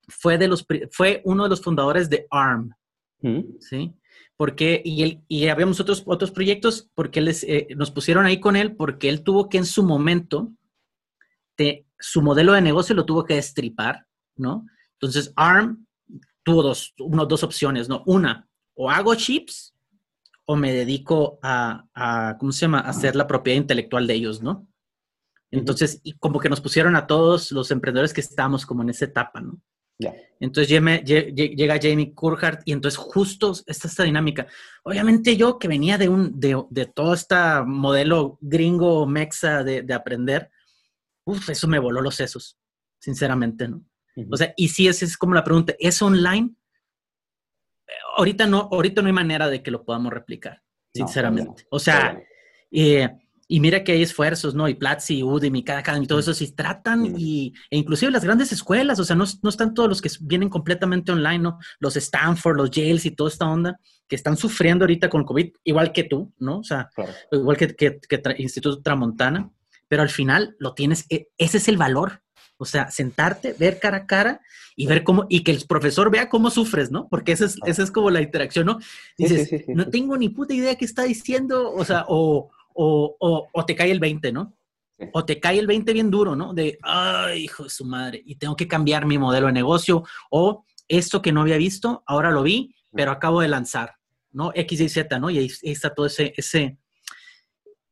fue, 0.09 0.38
de 0.38 0.49
los, 0.49 0.64
fue 0.90 1.21
uno 1.25 1.45
de 1.45 1.50
los 1.50 1.62
fundadores 1.62 2.09
de 2.09 2.26
ARM, 2.30 2.71
¿sí? 3.61 3.92
Porque, 4.37 4.83
y, 4.85 5.02
él, 5.02 5.23
y 5.28 5.49
habíamos 5.49 5.80
otros, 5.80 6.02
otros 6.06 6.30
proyectos 6.30 6.90
porque 6.95 7.21
les, 7.21 7.42
eh, 7.45 7.68
nos 7.76 7.90
pusieron 7.90 8.26
ahí 8.26 8.38
con 8.38 8.54
él 8.54 8.76
porque 8.76 9.09
él 9.09 9.23
tuvo 9.23 9.49
que 9.49 9.59
en 9.59 9.66
su 9.66 9.83
momento 9.83 10.52
su 11.99 12.23
modelo 12.23 12.52
de 12.52 12.61
negocio 12.61 12.95
lo 12.95 13.06
tuvo 13.06 13.25
que 13.25 13.35
destripar, 13.35 14.06
¿no? 14.37 14.66
Entonces, 14.92 15.33
ARM 15.37 15.87
tuvo 16.42 16.62
dos, 16.62 16.95
dos 16.97 17.42
opciones, 17.42 17.88
¿no? 17.88 18.02
Una, 18.06 18.49
o 18.75 18.90
hago 18.90 19.14
chips 19.14 19.75
o 20.47 20.57
me 20.57 20.73
dedico 20.73 21.38
a, 21.43 22.37
¿cómo 22.38 22.53
se 22.53 22.61
llama?, 22.61 22.81
a 22.81 22.91
hacer 22.91 23.17
la 23.17 23.26
propiedad 23.26 23.61
intelectual 23.61 24.07
de 24.07 24.15
ellos, 24.15 24.43
¿no? 24.43 24.67
Entonces, 25.50 26.00
y 26.03 26.12
como 26.15 26.41
que 26.41 26.49
nos 26.49 26.61
pusieron 26.61 26.97
a 26.97 27.07
todos 27.07 27.53
los 27.53 27.71
emprendedores 27.71 28.12
que 28.12 28.21
estamos 28.21 28.67
como 28.67 28.83
en 28.83 28.91
esa 28.91 29.05
etapa, 29.05 29.41
¿no? 29.41 29.61
Entonces 30.38 30.69
llega 30.69 31.79
Jamie 31.81 32.12
Kurhart 32.12 32.61
y 32.67 32.73
entonces 32.73 32.99
justo 32.99 33.53
está 33.67 33.88
esta 33.88 34.03
dinámica. 34.03 34.47
Obviamente 34.83 35.37
yo 35.37 35.59
que 35.59 35.69
venía 35.69 35.97
de, 35.97 36.09
un, 36.09 36.38
de, 36.38 36.87
todo 36.95 37.15
este 37.15 37.35
modelo 37.65 38.38
gringo 38.43 39.07
mexa 39.07 39.65
de, 39.65 39.83
de 39.83 39.95
aprender, 39.95 40.50
Uf, 41.26 41.50
eso 41.50 41.67
me 41.67 41.81
voló 41.81 42.00
los 42.00 42.15
sesos, 42.15 42.57
sinceramente, 43.00 43.69
¿no? 43.69 43.85
O 44.31 44.37
sea, 44.37 44.55
y 44.57 44.69
si 44.69 44.88
esa 44.88 45.05
es 45.05 45.19
como 45.19 45.35
la 45.35 45.45
pregunta, 45.45 45.75
¿es 45.79 46.00
online? 46.00 46.55
Ahorita 48.16 48.47
no, 48.47 48.69
ahorita 48.71 49.02
no 49.02 49.09
hay 49.09 49.12
manera 49.12 49.49
de 49.49 49.62
que 49.62 49.71
lo 49.71 49.85
podamos 49.85 50.12
replicar, 50.12 50.62
sinceramente. 50.93 51.66
O 51.71 51.78
sea, 51.78 52.19
eh, 52.71 53.09
y 53.49 53.61
mira 53.61 53.85
que 53.85 53.93
hay 53.93 54.02
esfuerzos, 54.02 54.55
¿no? 54.55 54.69
Y 54.69 54.75
Platzi, 54.75 55.23
Udemy, 55.23 55.62
cada 55.62 55.83
cada 55.83 56.02
y 56.02 56.07
todo 56.07 56.19
eso, 56.19 56.35
si 56.35 56.52
tratan, 56.52 57.14
y, 57.16 57.52
e 57.71 57.76
inclusive 57.76 58.11
las 58.11 58.25
grandes 58.25 58.52
escuelas, 58.52 58.99
o 58.99 59.05
sea, 59.05 59.14
no, 59.14 59.25
no, 59.43 59.50
están 59.50 59.73
todos 59.75 59.88
los 59.88 60.02
que 60.02 60.11
vienen 60.21 60.49
completamente 60.49 61.12
online, 61.12 61.38
¿no? 61.38 61.59
Los 61.78 61.97
Stanford, 61.97 62.57
los 62.57 62.71
Yales 62.71 63.07
y 63.07 63.12
toda 63.12 63.31
esta 63.31 63.47
onda, 63.47 63.78
que 64.09 64.16
están 64.16 64.37
sufriendo 64.37 64.85
ahorita 64.85 65.09
con 65.09 65.25
COVID, 65.25 65.52
igual 65.64 65.93
que 65.93 66.05
tú, 66.05 66.33
¿no? 66.38 66.59
O 66.59 66.64
sea, 66.64 66.88
igual 67.31 67.57
que, 67.57 67.75
que, 67.76 68.00
que 68.00 68.23
Instituto 68.38 68.83
Tramontana 68.83 69.50
pero 69.88 70.02
al 70.02 70.11
final 70.11 70.57
lo 70.59 70.75
tienes, 70.75 71.07
e, 71.11 71.28
ese 71.38 71.59
es 71.59 71.69
el 71.69 71.76
valor. 71.76 72.23
O 72.59 72.65
sea, 72.65 72.91
sentarte, 72.91 73.55
ver 73.59 73.79
cara 73.79 73.99
a 73.99 74.07
cara 74.07 74.41
y 74.77 74.87
ver 74.87 75.05
cómo, 75.05 75.27
y 75.29 75.43
que 75.43 75.51
el 75.51 75.65
profesor 75.67 76.11
vea 76.11 76.29
cómo 76.29 76.51
sufres, 76.51 76.91
¿no? 76.91 77.09
Porque 77.09 77.33
esa 77.33 77.47
es, 77.47 77.57
esa 77.65 77.83
es 77.83 77.91
como 77.91 78.11
la 78.11 78.21
interacción, 78.21 78.67
¿no? 78.67 78.79
Dices, 79.17 79.65
no 79.69 79.89
tengo 79.89 80.17
ni 80.19 80.29
puta 80.29 80.53
idea 80.53 80.77
qué 80.77 80.85
está 80.85 81.05
diciendo, 81.05 81.73
o 81.73 81.85
sea, 81.85 82.05
o, 82.09 82.51
o, 82.75 83.49
o, 83.53 83.65
te 83.65 83.75
cae 83.75 83.91
el 83.91 84.01
20, 84.01 84.33
¿no? 84.33 84.55
O 85.13 85.25
te 85.25 85.41
cae 85.41 85.59
el 85.59 85.67
20 85.67 85.93
bien 85.95 86.11
duro, 86.11 86.37
¿no? 86.37 86.53
De, 86.53 86.79
ay, 86.83 87.45
hijo 87.45 87.65
de 87.65 87.71
su 87.71 87.87
madre, 87.87 88.23
y 88.25 88.37
tengo 88.37 88.55
que 88.55 88.69
cambiar 88.69 89.07
mi 89.07 89.19
modelo 89.19 89.47
de 89.47 89.55
negocio, 89.55 90.05
o 90.31 90.65
esto 90.89 91.23
que 91.23 91.33
no 91.33 91.41
había 91.41 91.57
visto, 91.57 92.03
ahora 92.07 92.31
lo 92.31 92.43
vi, 92.43 92.75
pero 92.93 93.11
acabo 93.11 93.41
de 93.41 93.49
lanzar, 93.49 93.97
¿no? 94.31 94.53
X, 94.55 94.81
Y, 94.81 94.89
Z, 94.91 95.19
¿no? 95.19 95.31
Y 95.31 95.39
ahí, 95.39 95.51
está 95.63 95.95
todo 95.95 96.07
ese, 96.07 96.35
ese, 96.37 96.79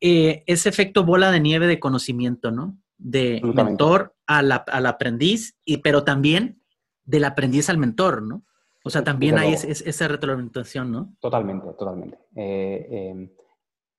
eh, 0.01 0.45
ese 0.47 0.69
efecto 0.69 1.05
bola 1.05 1.31
de 1.31 1.41
nieve 1.41 1.67
de 1.67 1.81
conocimiento, 1.81 2.51
¿no? 2.51 2.79
De 2.97 3.41
mentor 3.43 4.15
al, 4.27 4.53
aprendiz, 4.53 5.57
y, 5.65 5.79
pero 5.79 6.05
también 6.05 6.63
del 7.05 7.25
aprendiz 7.25 7.69
al 7.69 7.79
mentor, 7.79 8.23
¿no? 8.23 8.45
O 8.85 8.91
sea, 8.91 9.03
también 9.03 9.39
hay 9.39 9.55
esa 9.55 10.09
retroalimentación, 10.09 10.93
¿no? 10.93 11.15
Totalmente, 11.19 11.67
totalmente. 11.73 12.19
Eh, 12.37 12.87
em, 12.91 13.31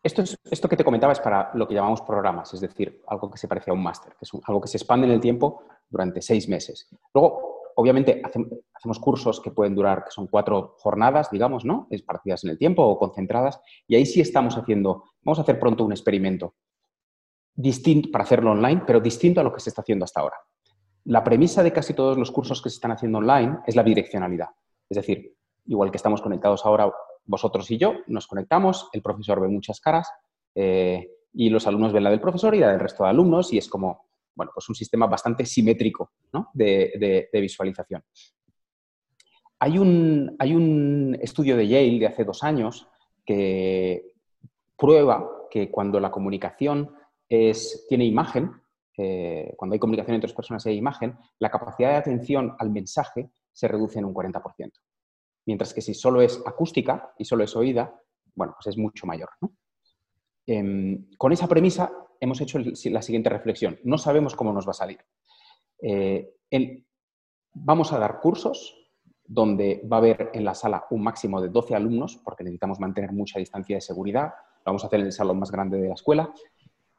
esto, 0.03 0.21
es, 0.21 0.37
esto 0.51 0.69
que 0.69 0.77
te 0.77 0.83
comentaba 0.83 1.13
es 1.13 1.19
para 1.19 1.49
lo 1.55 1.67
que 1.67 1.73
llamamos 1.73 2.01
programas, 2.01 2.53
es 2.53 2.61
decir, 2.61 3.01
algo 3.07 3.31
que 3.31 3.39
se 3.39 3.47
parece 3.47 3.71
a 3.71 3.73
un 3.73 3.81
máster, 3.81 4.13
que 4.13 4.25
es 4.25 4.31
algo 4.45 4.61
que 4.61 4.67
se 4.67 4.77
expande 4.77 5.07
en 5.07 5.13
el 5.13 5.19
tiempo 5.19 5.63
durante 5.89 6.21
seis 6.21 6.47
meses. 6.47 6.87
Luego, 7.13 7.55
obviamente 7.75 8.21
hacemos 8.23 8.99
cursos 8.99 9.41
que 9.41 9.51
pueden 9.51 9.75
durar, 9.75 10.05
que 10.05 10.11
son 10.11 10.27
cuatro 10.27 10.75
jornadas, 10.77 11.29
digamos, 11.31 11.65
¿no? 11.65 11.87
Es 11.89 12.01
partidas 12.01 12.43
en 12.43 12.51
el 12.51 12.57
tiempo 12.57 12.83
o 12.83 12.97
concentradas. 12.97 13.59
Y 13.87 13.95
ahí 13.95 14.05
sí 14.05 14.21
estamos 14.21 14.57
haciendo, 14.57 15.05
vamos 15.23 15.39
a 15.39 15.41
hacer 15.41 15.59
pronto 15.59 15.83
un 15.83 15.91
experimento 15.91 16.55
distinto 17.55 18.09
para 18.11 18.23
hacerlo 18.23 18.51
online, 18.51 18.83
pero 18.85 18.99
distinto 18.99 19.39
a 19.39 19.43
lo 19.43 19.53
que 19.53 19.59
se 19.59 19.69
está 19.69 19.81
haciendo 19.81 20.05
hasta 20.05 20.21
ahora. 20.21 20.37
La 21.05 21.23
premisa 21.23 21.63
de 21.63 21.71
casi 21.71 21.93
todos 21.93 22.17
los 22.17 22.31
cursos 22.31 22.61
que 22.61 22.69
se 22.69 22.75
están 22.75 22.91
haciendo 22.91 23.19
online 23.19 23.59
es 23.65 23.75
la 23.75 23.83
bidireccionalidad. 23.83 24.49
Es 24.89 24.97
decir, 24.97 25.35
igual 25.67 25.91
que 25.91 25.97
estamos 25.97 26.21
conectados 26.21 26.65
ahora 26.65 26.91
vosotros 27.25 27.69
y 27.71 27.77
yo, 27.77 27.93
nos 28.07 28.27
conectamos, 28.27 28.89
el 28.93 29.01
profesor 29.01 29.39
ve 29.39 29.47
muchas 29.47 29.79
caras 29.79 30.11
eh, 30.53 31.09
y 31.33 31.49
los 31.49 31.65
alumnos 31.67 31.93
ven 31.93 32.03
la 32.03 32.09
del 32.09 32.21
profesor 32.21 32.53
y 32.55 32.59
la 32.59 32.71
del 32.71 32.79
resto 32.79 33.03
de 33.03 33.09
alumnos 33.09 33.51
y 33.53 33.57
es 33.57 33.67
como 33.67 34.05
bueno, 34.35 34.51
pues 34.53 34.67
un 34.69 34.75
sistema 34.75 35.07
bastante 35.07 35.45
simétrico 35.45 36.11
de, 36.53 37.29
visualización. 37.31 38.03
Hay 39.59 39.77
un, 39.77 40.35
hay 40.37 40.53
un, 40.53 41.17
estudio 41.21 41.55
de 41.55 41.67
Yale 41.67 41.99
de 41.99 42.07
hace 42.07 42.25
dos 42.25 42.43
años 42.43 42.87
que 43.25 44.11
prueba 44.77 45.25
que 45.49 45.71
cuando 45.71 45.99
la 45.99 46.11
comunicación 46.11 46.94
es, 47.29 47.85
tiene 47.87 48.05
imagen, 48.05 48.51
eh, 48.97 49.53
cuando 49.57 49.73
hay 49.73 49.79
comunicación 49.79 50.15
entre 50.15 50.27
dos 50.27 50.35
personas 50.35 50.65
y 50.65 50.69
hay 50.69 50.77
imagen, 50.77 51.17
la 51.39 51.49
capacidad 51.49 51.91
de 51.91 51.97
atención 51.97 52.55
al 52.57 52.69
mensaje 52.69 53.29
se 53.51 53.67
reduce 53.67 53.99
en 53.99 54.05
un 54.05 54.13
40%. 54.13 54.71
Mientras 55.45 55.73
que 55.73 55.81
si 55.81 55.93
solo 55.93 56.21
es 56.21 56.41
acústica 56.45 57.13
y 57.17 57.25
solo 57.25 57.43
es 57.43 57.55
oída, 57.55 57.93
bueno, 58.33 58.55
pues 58.57 58.67
es 58.73 58.77
mucho 58.77 59.05
mayor. 59.05 59.29
Em, 60.47 61.09
con 61.17 61.31
esa 61.31 61.47
premisa 61.47 61.91
hemos 62.19 62.39
hecho 62.41 62.59
la 62.59 63.01
siguiente 63.01 63.29
reflexión. 63.29 63.79
No 63.83 63.97
sabemos 63.97 64.35
cómo 64.35 64.53
nos 64.53 64.65
va 64.65 64.71
a 64.71 64.73
salir. 64.73 64.99
Eh, 65.81 66.33
vamos 67.53 67.93
a 67.93 67.99
dar 67.99 68.19
cursos 68.19 68.75
donde 69.27 69.81
va 69.91 69.97
a 69.97 69.99
haber 69.99 70.29
en 70.33 70.45
la 70.45 70.53
sala 70.53 70.85
un 70.91 71.01
máximo 71.01 71.41
de 71.41 71.49
12 71.49 71.75
alumnos, 71.75 72.17
porque 72.23 72.43
necesitamos 72.43 72.79
mantener 72.79 73.11
mucha 73.11 73.39
distancia 73.39 73.75
de 73.75 73.81
seguridad. 73.81 74.33
Lo 74.57 74.71
vamos 74.71 74.83
a 74.83 74.87
hacer 74.87 74.99
en 74.99 75.07
el 75.07 75.11
salón 75.11 75.39
más 75.39 75.51
grande 75.51 75.79
de 75.79 75.87
la 75.87 75.95
escuela. 75.95 76.31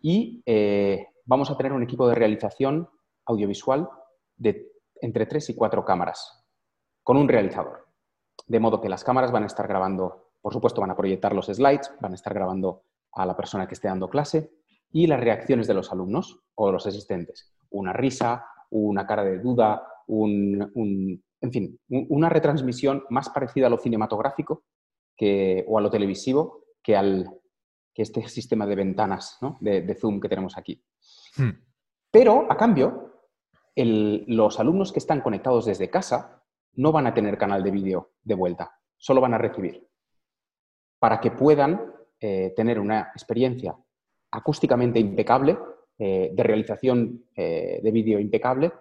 Y 0.00 0.42
eh, 0.46 1.08
vamos 1.24 1.50
a 1.50 1.56
tener 1.56 1.72
un 1.72 1.82
equipo 1.82 2.08
de 2.08 2.14
realización 2.14 2.88
audiovisual 3.26 3.88
de 4.36 4.72
entre 5.00 5.26
3 5.26 5.50
y 5.50 5.54
4 5.54 5.84
cámaras, 5.84 6.44
con 7.02 7.16
un 7.16 7.28
realizador. 7.28 7.86
De 8.46 8.60
modo 8.60 8.80
que 8.80 8.88
las 8.88 9.04
cámaras 9.04 9.32
van 9.32 9.42
a 9.42 9.46
estar 9.46 9.66
grabando, 9.66 10.30
por 10.40 10.52
supuesto, 10.52 10.80
van 10.80 10.90
a 10.90 10.96
proyectar 10.96 11.34
los 11.34 11.46
slides, 11.46 11.92
van 12.00 12.12
a 12.12 12.14
estar 12.14 12.32
grabando 12.32 12.82
a 13.12 13.26
la 13.26 13.36
persona 13.36 13.66
que 13.66 13.74
esté 13.74 13.88
dando 13.88 14.08
clase 14.08 14.50
y 14.92 15.06
las 15.06 15.20
reacciones 15.20 15.66
de 15.66 15.74
los 15.74 15.90
alumnos 15.92 16.40
o 16.54 16.70
los 16.70 16.86
asistentes. 16.86 17.52
Una 17.70 17.92
risa, 17.92 18.46
una 18.70 19.06
cara 19.06 19.24
de 19.24 19.38
duda, 19.38 19.86
un, 20.06 21.22
en 21.40 21.52
fin, 21.52 21.78
una 21.88 22.28
retransmisión 22.28 23.04
más 23.10 23.28
parecida 23.30 23.66
a 23.66 23.70
lo 23.70 23.78
cinematográfico 23.78 24.64
que, 25.16 25.64
o 25.68 25.78
a 25.78 25.80
lo 25.80 25.90
televisivo 25.90 26.64
que 26.82 26.96
al 26.96 27.28
que 27.96 28.02
este 28.02 28.28
sistema 28.28 28.66
de 28.66 28.76
ventanas 28.76 29.38
de, 29.58 29.94
Zoom 29.94 30.20
que 30.20 30.28
tenemos 30.28 30.58
aquí. 30.58 30.84
Hmm. 31.38 31.48
Pero, 32.10 32.46
a 32.46 32.54
cambio, 32.54 33.22
los 33.74 34.60
alumnos 34.60 34.92
que 34.92 34.98
están 34.98 35.22
conectados 35.22 35.64
desde 35.64 35.88
casa 35.88 36.42
no 36.74 36.92
van 36.92 37.06
a 37.06 37.14
tener 37.14 37.38
canal 37.38 37.62
de 37.62 37.70
vídeo 37.70 38.10
de 38.22 38.34
vuelta, 38.34 38.70
solo 38.98 39.22
van 39.22 39.32
a 39.32 39.38
recibir. 39.38 39.88
Para 40.98 41.20
que 41.20 41.30
puedan 41.30 41.90
eh, 42.20 42.52
tener 42.54 42.78
una 42.78 43.12
experiencia 43.14 43.74
acústicamente 44.30 45.00
impecable, 45.00 45.58
eh, 45.98 46.32
de 46.34 46.42
realización 46.42 47.24
eh, 47.34 47.80
de 47.82 47.90
vídeo 47.90 48.20
impecable, 48.20 48.72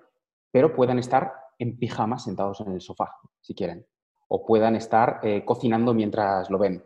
pero 0.52 0.76
puedan 0.76 1.00
estar 1.00 1.32
en 1.58 1.80
pijama 1.80 2.20
sentados 2.20 2.60
en 2.60 2.74
el 2.74 2.82
sofá, 2.82 3.16
si 3.40 3.56
quieren. 3.56 3.88
O 4.28 4.46
puedan 4.46 4.76
estar 4.76 5.22
cocinando 5.46 5.94
mientras 5.94 6.50
lo 6.50 6.58
ven. 6.58 6.84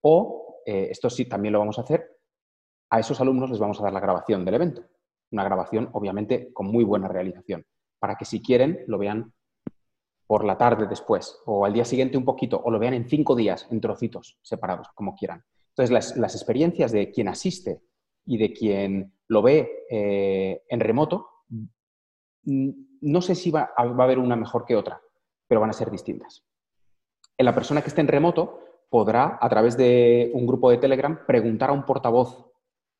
O, 0.00 0.47
esto 0.68 1.08
sí, 1.08 1.24
también 1.26 1.52
lo 1.52 1.58
vamos 1.58 1.78
a 1.78 1.82
hacer, 1.82 2.18
a 2.90 3.00
esos 3.00 3.20
alumnos 3.20 3.50
les 3.50 3.58
vamos 3.58 3.80
a 3.80 3.84
dar 3.84 3.92
la 3.92 4.00
grabación 4.00 4.44
del 4.44 4.54
evento. 4.54 4.82
Una 5.30 5.44
grabación, 5.44 5.90
obviamente, 5.92 6.52
con 6.52 6.66
muy 6.66 6.84
buena 6.84 7.08
realización, 7.08 7.66
para 7.98 8.16
que 8.16 8.24
si 8.24 8.42
quieren 8.42 8.84
lo 8.86 8.98
vean 8.98 9.32
por 10.26 10.44
la 10.44 10.58
tarde 10.58 10.86
después, 10.86 11.40
o 11.46 11.64
al 11.64 11.72
día 11.72 11.84
siguiente 11.84 12.18
un 12.18 12.24
poquito, 12.24 12.60
o 12.62 12.70
lo 12.70 12.78
vean 12.78 12.94
en 12.94 13.08
cinco 13.08 13.34
días, 13.34 13.66
en 13.70 13.80
trocitos 13.80 14.38
separados, 14.42 14.88
como 14.94 15.14
quieran. 15.14 15.42
Entonces, 15.70 16.16
las, 16.16 16.34
experiencias 16.34 16.92
de 16.92 17.10
quien 17.10 17.28
asiste 17.28 17.82
y 18.26 18.36
de 18.36 18.52
quien 18.52 19.14
lo 19.28 19.42
ve 19.42 19.86
eh, 19.90 20.62
en 20.68 20.80
remoto, 20.80 21.28
mm, 22.42 22.70
no 23.02 23.22
sé 23.22 23.34
si 23.34 23.50
va, 23.50 23.70
a 23.76 23.82
haber 23.82 24.18
una 24.18 24.36
mejor 24.36 24.64
que 24.66 24.76
otra, 24.76 25.00
pero 25.46 25.60
van 25.60 25.70
a 25.70 25.74
ser 25.74 25.90
distintas. 25.90 26.44
En 27.38 27.46
la 27.46 27.54
persona 27.54 27.80
que 27.80 27.88
esté 27.88 28.00
en 28.00 28.08
remoto 28.08 28.60
podrá, 28.88 29.38
a 29.40 29.48
través 29.48 29.76
de 29.76 30.30
un 30.34 30.46
grupo 30.46 30.70
de 30.70 30.78
Telegram, 30.78 31.24
preguntar 31.26 31.70
a 31.70 31.72
un 31.72 31.84
portavoz 31.84 32.50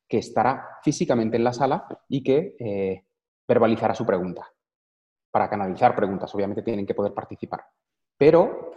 que 0.08 0.18
estará 0.18 0.78
físicamente 0.82 1.36
en 1.36 1.44
la 1.44 1.52
sala 1.52 1.86
y 2.08 2.22
que 2.22 2.56
eh, 2.58 3.04
verbalizará 3.46 3.94
su 3.94 4.06
pregunta. 4.06 4.50
Para 5.30 5.48
canalizar 5.48 5.94
preguntas, 5.94 6.34
obviamente 6.34 6.62
tienen 6.62 6.86
que 6.86 6.94
poder 6.94 7.12
participar. 7.12 7.64
Pero 8.16 8.72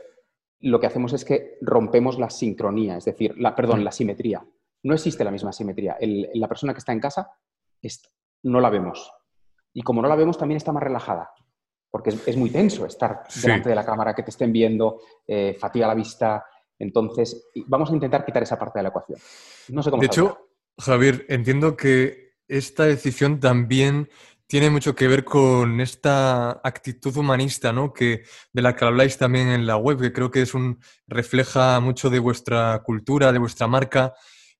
lo 0.60 0.80
que 0.80 0.88
hacemos 0.88 1.14
es 1.14 1.26
que 1.26 1.58
rompemos 1.62 2.20
la 2.20 2.30
sincronía, 2.30 2.98
es 2.98 3.06
decir, 3.06 3.34
la, 3.38 3.56
perdón, 3.56 3.84
la 3.84 3.92
simetría 3.92 4.46
no 4.84 4.94
existe 4.94 5.24
la 5.24 5.32
misma 5.32 5.52
simetría. 5.52 5.98
la 6.00 6.48
persona 6.48 6.74
que 6.74 6.80
está 6.80 6.92
en 6.92 7.00
casa 7.00 7.32
no 8.44 8.60
la 8.60 8.70
vemos. 8.70 9.12
Y 9.74 9.84
como 9.84 10.02
no 10.02 10.08
la 10.08 10.16
vemos, 10.16 10.38
también 10.38 10.58
está 10.58 10.72
más 10.72 10.84
relajada. 10.84 11.32
Porque 11.90 12.10
es, 12.10 12.38
muy 12.38 12.50
tenso 12.50 12.86
estar 12.86 13.24
delante 13.42 13.70
de 13.70 13.76
la 13.76 13.86
cámara, 13.86 14.16
que 14.16 14.24
te 14.24 14.30
estén 14.30 14.52
viendo, 14.52 15.02
eh, 15.28 15.56
fatiga 15.60 15.88
la 15.88 15.94
vista. 15.94 16.46
Entonces, 16.82 17.50
vamos 17.68 17.90
a 17.92 17.94
intentar 17.94 18.26
quitar 18.26 18.44
esa 18.44 18.58
parte 18.58 18.80
de 18.80 18.84
la 18.84 18.90
ecuación. 18.90 19.20
No 19.70 19.84
sé 19.84 19.92
cómo. 19.92 20.02
De 20.02 20.08
hecho, 20.08 20.50
Javier, 20.78 21.26
entiendo 21.30 21.78
que 21.78 22.34
esta 22.48 22.86
decisión 22.86 23.40
también 23.40 24.10
tiene 24.48 24.70
mucho 24.70 24.96
que 24.96 25.08
ver 25.08 25.24
con 25.24 25.80
esta 25.80 26.60
actitud 26.64 27.16
humanista, 27.16 27.72
¿no? 27.72 27.94
Que, 27.94 28.24
de 28.52 28.62
la 28.62 28.76
que 28.76 28.84
habláis 28.84 29.18
también 29.18 29.48
en 29.48 29.66
la 29.66 29.78
web, 29.78 30.02
que 30.02 30.12
creo 30.12 30.30
que 30.30 30.42
es 30.42 30.54
un, 30.54 30.80
refleja 31.08 31.80
mucho 31.80 32.10
de 32.10 32.20
vuestra 32.20 32.82
cultura, 32.84 33.32
de 33.32 33.40
vuestra 33.40 33.68
marca 33.68 34.14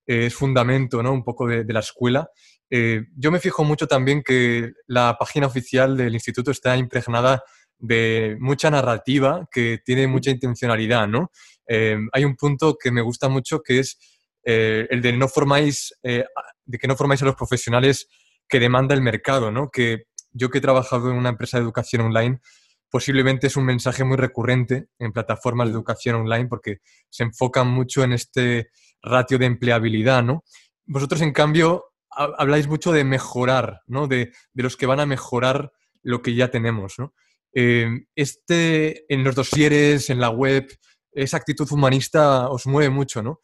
es 0.06 0.34
fundamento 0.34 1.02
¿no? 1.04 1.12
un 1.14 1.24
poco 1.24 1.48
de, 1.48 1.66
la 1.66 1.80
escuela. 1.80 2.30
Eh, 2.70 3.04
yo 3.16 3.32
me 3.32 3.40
fijo 3.40 3.64
mucho 3.64 3.88
también 3.88 4.24
que 4.24 4.74
la 4.88 5.18
página 5.20 5.48
oficial 5.48 5.98
del 5.98 6.14
instituto 6.14 6.52
está 6.52 6.78
impregnada 6.78 7.44
de 7.78 8.38
mucha 8.40 8.70
narrativa 8.70 9.48
que 9.52 9.80
tiene 9.84 10.08
mucha 10.08 10.30
intencionalidad, 10.30 11.08
¿no? 11.08 11.32
Eh, 11.74 11.98
hay 12.12 12.26
un 12.26 12.36
punto 12.36 12.76
que 12.78 12.92
me 12.92 13.02
gusta 13.02 13.30
mucho 13.30 13.62
que 13.62 13.80
es 13.80 13.98
eh, 14.44 14.88
el 14.90 15.02
de 15.02 15.14
no 15.14 15.30
formáis, 15.30 15.94
de 16.04 16.78
que 16.78 16.88
no 16.88 16.98
formáis 16.98 17.22
a 17.22 17.26
los 17.26 17.36
profesionales 17.36 18.08
que 18.50 18.60
demanda 18.60 18.94
el 18.94 19.02
mercado, 19.02 19.52
¿no? 19.52 19.70
Que 19.70 20.04
yo 20.34 20.50
que 20.50 20.58
he 20.58 20.62
trabajado 20.62 21.10
en 21.10 21.16
una 21.16 21.30
empresa 21.30 21.58
de 21.58 21.64
educación 21.64 22.02
online, 22.02 22.42
posiblemente 22.90 23.48
es 23.48 23.56
un 23.56 23.66
mensaje 23.66 24.04
muy 24.04 24.18
recurrente 24.18 24.88
en 25.00 25.14
plataformas 25.14 25.70
de 25.70 25.74
educación 25.74 26.18
online 26.18 26.48
porque 26.48 26.80
se 27.10 27.24
enfocan 27.24 27.68
mucho 27.68 28.04
en 28.04 28.12
este 28.12 28.70
ratio 29.02 29.40
de 29.40 29.46
empleabilidad, 29.46 30.24
¿no? 30.24 30.44
Vosotros, 30.86 31.22
en 31.22 31.32
cambio, 31.32 31.86
habláis 32.10 32.68
mucho 32.68 32.92
de 32.92 33.06
mejorar, 33.06 33.82
¿no? 33.88 34.08
De, 34.08 34.34
los 34.54 34.76
que 34.76 34.86
van 34.86 35.00
a 35.00 35.06
mejorar 35.06 35.72
lo 36.04 36.22
que 36.22 36.36
ya 36.36 36.52
tenemos, 36.52 36.96
¿no? 37.00 37.14
Eh, 37.54 37.88
este, 38.16 39.06
en 39.14 39.24
los 39.24 39.36
dosieres, 39.36 40.10
en 40.10 40.20
la 40.20 40.30
web, 40.30 40.68
esa 41.12 41.38
actitud 41.38 41.68
humanista 41.72 42.50
os 42.50 42.66
mueve 42.68 42.90
mucho, 42.90 43.22
¿no? 43.22 43.42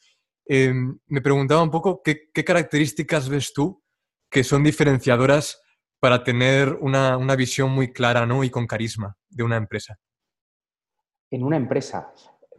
Eh, 0.47 0.73
me 1.07 1.21
preguntaba 1.21 1.61
un 1.61 1.71
poco 1.71 2.01
qué, 2.01 2.29
características 2.33 3.27
ves 3.27 3.51
tú 3.53 3.83
que 4.29 4.43
son 4.43 4.63
diferenciadoras 4.63 5.61
para 5.99 6.23
tener 6.23 6.73
una, 6.79 7.17
una, 7.17 7.35
visión 7.35 7.71
muy 7.71 7.91
clara 7.91 8.25
¿no? 8.25 8.43
y 8.43 8.49
con 8.49 8.65
carisma 8.65 9.17
de 9.29 9.43
una 9.43 9.57
empresa. 9.57 9.99
En 11.31 11.43
una 11.43 11.57
empresa, 11.57 12.13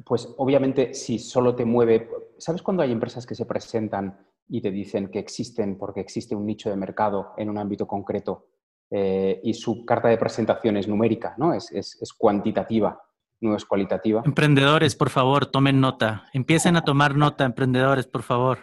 pues 0.05 0.29
obviamente 0.37 0.93
si 0.93 1.19
solo 1.19 1.57
te 1.57 1.65
mueve, 1.65 2.11
¿sabes 2.37 2.63
cuando 2.63 2.83
hay 2.83 2.93
empresas 2.93 3.27
que 3.27 3.35
se 3.35 3.47
presentan 3.47 4.19
y 4.49 4.61
te 4.61 4.71
dicen 4.71 5.11
que 5.11 5.19
existen 5.19 5.79
porque 5.79 6.01
existe 6.01 6.35
un 6.35 6.47
nicho 6.47 6.71
de 6.71 6.77
mercado 6.77 7.33
en 7.37 7.49
un 7.49 7.59
ámbito 7.59 7.87
concreto 7.87 8.49
eh, 8.91 9.41
y 9.43 9.55
su 9.55 9.85
carta 9.85 10.09
de 10.09 10.17
presentación 10.17 10.77
es 10.79 10.89
numérica, 10.89 11.35
¿no? 11.37 11.53
Es, 11.53 11.71
cuantitativa, 12.17 13.01
no 13.41 13.57
es 13.57 13.65
cualitativa. 13.65 14.23
Emprendedores, 14.25 14.97
por 14.97 15.11
favor, 15.11 15.47
tomen 15.47 15.81
nota. 15.81 16.25
Empiecen 16.33 16.77
a 16.77 16.83
tomar 16.83 17.17
nota, 17.17 17.45
emprendedores, 17.45 18.07
por 18.07 18.23
favor. 18.23 18.59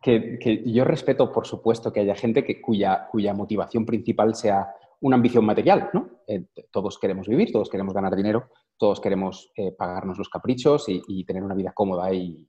Que, 0.00 0.62
yo 0.66 0.84
respeto, 0.84 1.30
por 1.32 1.46
supuesto, 1.46 1.92
que 1.92 2.00
haya 2.00 2.14
gente 2.14 2.44
que, 2.44 2.60
cuya, 2.60 3.08
cuya 3.10 3.34
motivación 3.34 3.84
principal 3.84 4.34
sea 4.34 4.66
una 5.00 5.16
ambición 5.16 5.44
material, 5.44 5.90
¿no? 5.92 6.08
Eh, 6.26 6.46
todos 6.70 6.98
queremos 6.98 7.28
vivir, 7.28 7.52
todos 7.52 7.68
queremos 7.68 7.92
ganar 7.92 8.16
dinero, 8.16 8.48
todos 8.78 9.00
queremos 9.00 9.52
eh, 9.56 9.72
pagarnos 9.72 10.18
los 10.18 10.28
caprichos 10.28 10.86
y, 10.88 11.24
tener 11.24 11.42
una 11.42 11.54
vida 11.54 11.72
cómoda. 11.74 12.12
Y, 12.12 12.48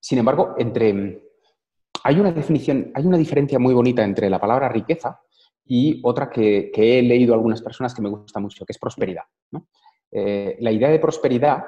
Sin 0.00 0.18
embargo, 0.18 0.54
entre... 0.58 1.22
hay 2.02 2.18
una 2.18 2.32
definición, 2.32 2.90
hay 2.94 3.06
una 3.06 3.18
diferencia 3.18 3.58
muy 3.58 3.74
bonita 3.74 4.02
entre 4.02 4.30
la 4.30 4.40
palabra 4.40 4.68
riqueza 4.70 5.20
y 5.66 6.00
otra 6.02 6.30
que, 6.30 6.70
he 6.74 7.02
leído 7.02 7.34
a 7.34 7.36
algunas 7.36 7.62
personas 7.62 7.94
que 7.94 8.02
me 8.02 8.08
gusta 8.08 8.40
mucho, 8.40 8.64
que 8.64 8.72
es 8.72 8.78
prosperidad. 8.78 9.24
Eh, 10.12 10.56
la 10.60 10.72
idea 10.72 10.88
de 10.88 10.98
prosperidad 10.98 11.64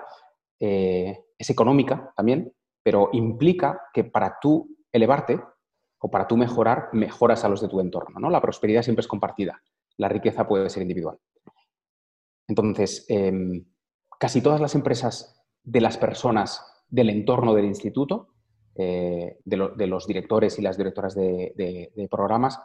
es 0.59 1.51
económica 1.51 2.13
también, 2.17 2.53
pero 2.85 3.09
implica 3.13 3.81
que 3.93 4.05
para 4.05 4.39
tú 4.41 4.77
elevarte 4.93 5.41
o 5.99 6.09
para 6.09 6.29
tú 6.29 6.37
mejorar, 6.37 6.89
mejoras 6.93 7.43
a 7.43 7.49
los 7.49 7.61
de 7.61 7.67
tu 7.67 7.81
entorno. 7.81 8.21
¿no? 8.21 8.31
La 8.31 8.41
prosperidad 8.41 8.83
siempre 8.83 9.01
es 9.01 9.09
compartida 9.09 9.61
la 9.97 10.09
riqueza 10.09 10.47
puede 10.47 10.69
ser 10.71 10.83
individual. 10.83 11.19
Entonces, 12.49 13.07
em, 13.09 13.65
casi 14.19 14.41
todas 14.43 14.61
las 14.61 14.75
empresas 14.75 15.43
de 15.63 15.81
las 15.81 15.97
personas 15.97 16.85
del 16.89 17.11
entorno 17.11 17.55
del 17.55 17.67
instituto, 17.67 18.29
eh, 18.75 19.39
de, 19.45 19.87
los 19.87 20.07
directores 20.07 20.59
y 20.59 20.63
las 20.63 20.77
directoras 20.77 21.15
de, 21.15 22.09
programas, 22.11 22.59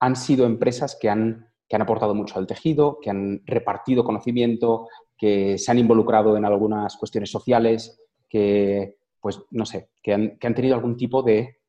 han 0.00 0.16
sido 0.16 0.44
empresas 0.44 0.98
que 1.00 1.08
han, 1.08 1.48
que 1.68 1.76
han, 1.76 1.82
aportado 1.82 2.14
mucho 2.14 2.38
al 2.38 2.46
tejido, 2.46 2.98
que 3.00 3.10
han 3.10 3.42
repartido 3.46 4.04
conocimiento, 4.04 4.88
que 5.22 5.56
se 5.56 5.70
han 5.70 5.78
involucrado 5.78 6.36
en 6.36 6.44
algunas 6.44 6.96
cuestiones 6.96 7.30
sociales, 7.30 8.02
que, 8.28 8.96
pues, 9.20 9.40
no 9.52 9.64
sé, 9.64 9.90
que 10.02 10.12
han, 10.12 10.36
que 10.36 10.48
han 10.48 10.54
tenido 10.56 10.74
algún 10.74 10.96
tipo 10.96 11.22
de 11.22 11.60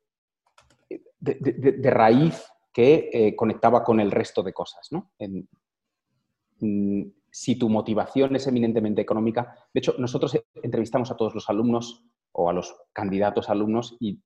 de, 1.19 1.91
raíz 1.91 2.43
que 2.73 3.11
eh, 3.13 3.35
conectaba 3.35 3.83
con 3.83 3.99
el 3.99 4.09
resto 4.09 4.41
de 4.41 4.53
cosas. 4.53 4.91
¿no? 4.91 5.11
Mm, 6.59 7.03
si 7.29 7.55
tu 7.59 7.69
motivación 7.69 8.35
es 8.35 8.47
eminentemente 8.47 9.03
económica, 9.03 9.55
de 9.71 9.79
hecho, 9.79 9.93
nosotros 9.99 10.35
entrevistamos 10.55 11.11
a 11.11 11.15
todos 11.15 11.35
los 11.35 11.47
alumnos 11.47 12.03
o 12.31 12.49
a 12.49 12.53
los 12.53 12.75
candidatos 12.91 13.51
alumnos 13.51 13.95
y 13.99 14.19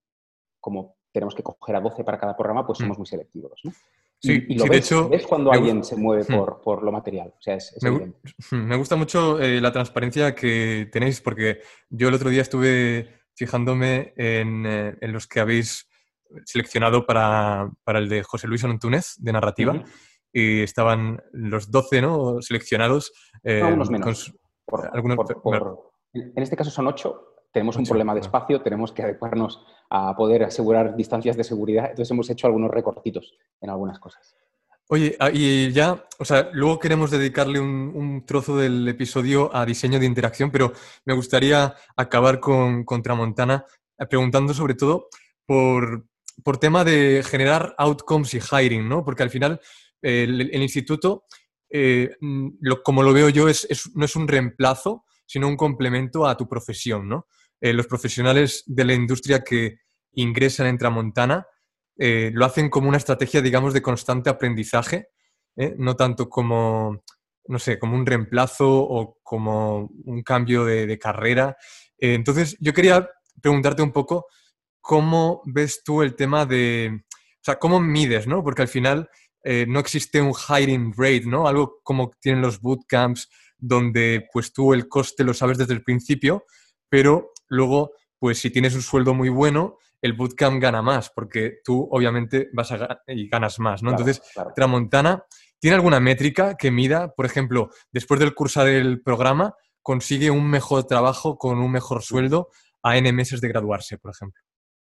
como 0.61 0.95
tenemos 1.11 1.35
que 1.35 1.43
coger 1.43 1.75
a 1.75 1.81
12 1.81 2.05
para 2.05 2.17
cada 2.17 2.37
programa, 2.37 2.65
pues 2.65 2.79
mm. 2.79 2.83
somos 2.83 2.97
muy 2.97 3.07
selectivos. 3.07 3.59
¿no? 3.65 3.73
Sí, 4.19 4.45
y, 4.47 4.57
lo 4.57 4.63
ves, 4.63 4.71
de 4.71 4.77
hecho. 4.77 5.09
¿Ves 5.09 5.27
cuando 5.27 5.51
alguien 5.51 5.83
se 5.83 5.95
mueve 5.95 6.23
hmm. 6.23 6.35
por, 6.35 6.61
por, 6.61 6.83
lo 6.83 6.91
material? 6.91 7.33
O 7.37 7.41
sea, 7.41 7.55
es, 7.55 7.75
me, 8.51 8.75
gusta 8.75 8.95
mucho 8.95 9.39
eh, 9.39 9.61
la 9.61 9.71
transparencia 9.71 10.33
que 10.33 10.89
tenéis, 10.91 11.21
porque 11.21 11.61
yo 11.89 12.07
el 12.07 12.15
otro 12.15 12.29
día 12.29 12.41
estuve 12.41 13.19
fijándome 13.35 14.13
en, 14.17 14.65
eh, 14.65 14.97
en 14.99 15.13
los 15.13 15.27
que 15.27 15.39
habéis 15.39 15.87
seleccionado 16.45 17.05
para, 17.05 17.69
para, 17.83 17.99
el 17.99 18.09
de 18.09 18.23
José 18.23 18.47
Luis 18.47 18.63
Antúnez, 18.63 19.15
de 19.19 19.31
narrativa, 19.31 19.83
y 20.33 20.61
estaban 20.61 21.21
los 21.31 21.69
12 21.69 22.01
¿no? 22.01 22.41
seleccionados. 22.41 23.11
Eh, 23.43 23.61
menos. 23.89 24.33
algunos, 24.91 25.19
en 26.13 26.43
este 26.43 26.55
caso 26.55 26.71
son 26.71 26.87
8 26.87 27.36
tenemos 27.51 27.75
un 27.77 27.85
problema 27.85 28.13
de 28.13 28.21
espacio, 28.21 28.61
tenemos 28.61 28.91
que 28.91 29.03
adecuarnos 29.03 29.65
a 29.89 30.15
poder 30.15 30.43
asegurar 30.43 30.95
distancias 30.95 31.37
de 31.37 31.43
seguridad, 31.43 31.89
entonces 31.89 32.11
hemos 32.11 32.29
hecho 32.29 32.47
algunos 32.47 32.71
recortitos 32.71 33.37
en 33.61 33.69
algunas 33.69 33.99
cosas. 33.99 34.35
Oye, 34.89 35.17
ah, 35.19 35.29
y 35.33 35.71
ya, 35.73 36.05
o 36.17 36.23
sea, 36.23 36.49
luego 36.53 36.79
queremos 36.79 37.11
dedicarle 37.11 37.59
un, 37.59 38.23
trozo 38.25 38.55
del 38.57 38.87
episodio 38.87 39.53
a 39.53 39.65
diseño 39.65 39.99
de 39.99 40.05
interacción, 40.05 40.49
pero 40.49 40.71
me 41.03 41.13
gustaría 41.13 41.75
acabar 41.97 42.39
con, 42.39 42.85
Tramontana 43.03 43.65
eh, 43.99 44.05
preguntando 44.05 44.53
sobre 44.53 44.75
todo 44.75 45.09
por, 45.45 46.07
tema 46.61 46.85
de 46.85 47.21
generar 47.25 47.75
outcomes 47.77 48.33
y 48.33 48.39
hiring, 48.39 48.87
¿no? 48.87 49.03
Porque 49.03 49.23
al 49.23 49.29
final 49.29 49.59
el, 50.01 50.61
instituto, 50.61 51.25
eh, 51.69 52.15
mm, 52.21 52.49
como 52.81 53.03
lo 53.03 53.11
veo 53.11 53.27
yo, 53.27 53.49
es, 53.49 53.67
no 53.93 54.05
es 54.05 54.15
un 54.15 54.25
reemplazo, 54.25 55.03
sino 55.25 55.49
un 55.49 55.57
complemento 55.57 56.25
a 56.25 56.37
tu 56.37 56.47
profesión, 56.47 57.09
¿no? 57.09 57.27
Eh, 57.59 57.73
los 57.73 57.87
profesionales 57.87 58.63
de 58.67 58.85
la 58.85 58.93
industria 58.93 59.43
que 59.43 59.79
ingresan 60.13 60.67
en 60.67 60.77
Tramontana 60.77 61.47
eh, 61.97 62.29
lo 62.33 62.45
hacen 62.45 62.69
como 62.69 62.87
una 62.87 62.97
estrategia, 62.97 63.41
digamos, 63.41 63.73
de 63.73 63.81
constante 63.81 64.29
aprendizaje, 64.29 65.07
¿eh? 65.55 65.73
no 65.77 65.95
tanto 65.95 66.29
como, 66.29 67.03
no 67.47 67.59
sé, 67.59 67.79
como 67.79 67.95
un 67.95 68.05
reemplazo 68.05 68.69
o 68.69 69.17
como 69.23 69.89
un 70.05 70.21
cambio 70.21 70.65
de, 70.65 70.99
carrera. 70.99 71.57
entonces, 71.97 72.55
yo 72.59 72.73
quería 72.73 73.09
preguntarte 73.41 73.81
un 73.81 73.91
poco 73.91 74.27
cómo 74.79 75.41
ves 75.45 75.81
tú 75.83 76.03
el 76.03 76.15
tema 76.15 76.45
de, 76.45 76.91
o 76.93 77.43
sea, 77.43 77.57
cómo 77.57 77.79
mides, 77.79 78.27
¿no? 78.27 78.43
Porque 78.43 78.61
al 78.61 78.67
final 78.67 79.09
no 79.67 79.79
existe 79.79 80.21
un 80.21 80.33
hiring 80.33 80.93
rate, 80.95 81.23
¿no? 81.25 81.47
Algo 81.47 81.79
como 81.81 82.11
tienen 82.19 82.41
los 82.41 82.59
bootcamps, 82.59 83.29
donde 83.57 84.27
pues 84.31 84.53
tú 84.53 84.73
el 84.73 84.87
coste 84.87 85.23
lo 85.23 85.33
sabes 85.33 85.57
desde 85.57 85.73
el 85.73 85.83
principio, 85.83 86.45
pero 86.89 87.31
luego, 87.47 87.91
pues 88.19 88.39
si 88.39 88.51
tienes 88.51 88.75
un 88.75 88.81
sueldo 88.81 89.13
muy 89.13 89.29
bueno, 89.29 89.77
el 90.01 90.13
bootcamp 90.13 90.61
gana 90.61 90.81
más, 90.81 91.09
porque 91.09 91.59
tú 91.63 91.87
obviamente 91.91 92.49
vas 92.53 92.71
a 92.71 93.01
y 93.07 93.27
ganas 93.27 93.59
más, 93.59 93.81
¿no? 93.83 93.91
Entonces, 93.91 94.21
Tramontana, 94.55 95.25
¿tiene 95.59 95.75
alguna 95.75 95.99
métrica 95.99 96.55
que 96.55 96.71
mida, 96.71 97.13
por 97.13 97.25
ejemplo, 97.25 97.69
después 97.91 98.19
del 98.19 98.35
curso 98.35 98.63
del 98.63 99.01
programa, 99.01 99.55
consigue 99.81 100.29
un 100.29 100.49
mejor 100.49 100.83
trabajo 100.85 101.37
con 101.37 101.59
un 101.59 101.71
mejor 101.71 102.03
sueldo 102.03 102.49
a 102.83 102.97
N 102.97 103.11
meses 103.13 103.41
de 103.41 103.47
graduarse, 103.47 103.97
por 103.97 104.11
ejemplo? 104.11 104.41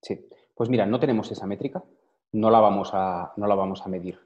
Sí, 0.01 0.27
pues 0.55 0.69
mira, 0.69 0.85
no 0.85 0.99
tenemos 0.99 1.31
esa 1.31 1.45
métrica, 1.45 1.83
no 2.33 2.49
la 2.49 2.59
vamos 2.59 2.91
a, 2.93 3.33
no 3.37 3.47
la 3.47 3.55
vamos 3.55 3.81
a 3.81 3.89
medir. 3.89 4.19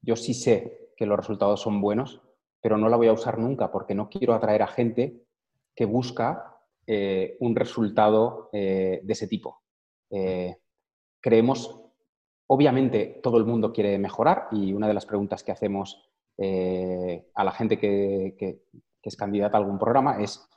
Yo 0.00 0.16
sí 0.16 0.34
sé 0.34 0.92
que 0.96 1.06
los 1.06 1.16
resultados 1.16 1.60
son 1.60 1.80
buenos, 1.80 2.20
pero 2.60 2.76
no 2.76 2.88
la 2.88 2.96
voy 2.96 3.08
a 3.08 3.12
usar 3.12 3.38
nunca 3.38 3.70
porque 3.72 3.94
no 3.94 4.08
quiero 4.08 4.34
atraer 4.34 4.62
a 4.62 4.68
gente 4.68 5.24
que 5.74 5.84
busca 5.84 6.51
eh, 6.86 7.36
un 7.40 7.54
resultado 7.54 8.50
eh, 8.52 9.00
de 9.02 9.12
ese 9.12 9.28
tipo. 9.28 9.62
Eh, 10.10 10.56
creemos, 11.20 11.80
obviamente, 12.48 13.20
todo 13.22 13.38
el 13.38 13.44
mundo 13.44 13.72
quiere 13.72 13.98
mejorar 13.98 14.48
y 14.50 14.72
una 14.72 14.88
de 14.88 14.94
las 14.94 15.06
preguntas 15.06 15.42
que 15.42 15.52
hacemos 15.52 16.08
a 16.38 17.44
la 17.44 17.52
gente 17.52 17.78
que, 17.78 18.64
es 19.00 19.16
candidata 19.16 19.56
a 19.56 19.60
algún 19.60 19.78
programa 19.78 20.20
es 20.20 20.48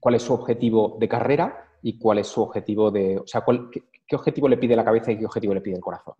cuál 0.00 0.16
es 0.16 0.22
su 0.22 0.32
objetivo 0.32 0.96
de 0.98 1.08
carrera 1.08 1.78
y 1.82 1.96
cuál 1.96 2.18
es 2.18 2.26
su 2.26 2.42
objetivo 2.42 2.90
de, 2.90 3.18
o 3.18 3.26
sea, 3.26 3.44
qué, 3.70 4.16
objetivo 4.16 4.48
le 4.48 4.56
pide 4.56 4.74
la 4.74 4.84
cabeza 4.84 5.12
y 5.12 5.18
qué 5.18 5.26
objetivo 5.26 5.54
le 5.54 5.60
pide 5.60 5.76
el 5.76 5.80
corazón. 5.80 6.16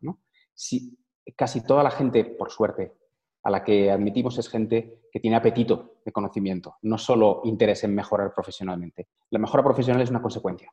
Si 0.54 0.96
casi 1.34 1.66
toda 1.66 1.82
la 1.82 1.90
gente, 1.90 2.24
por 2.24 2.52
suerte, 2.52 2.94
a 3.46 3.50
la 3.50 3.62
que 3.62 3.92
admitimos 3.92 4.36
es 4.38 4.48
gente 4.48 5.02
que 5.08 5.20
tiene 5.20 5.36
apetito 5.36 6.00
de 6.04 6.10
conocimiento, 6.10 6.78
no 6.82 6.98
solo 6.98 7.42
interés 7.44 7.84
en 7.84 7.94
mejorar 7.94 8.34
profesionalmente. 8.34 9.06
La 9.30 9.38
mejora 9.38 9.62
profesional 9.62 10.02
es 10.02 10.10
una 10.10 10.20
consecuencia. 10.20 10.68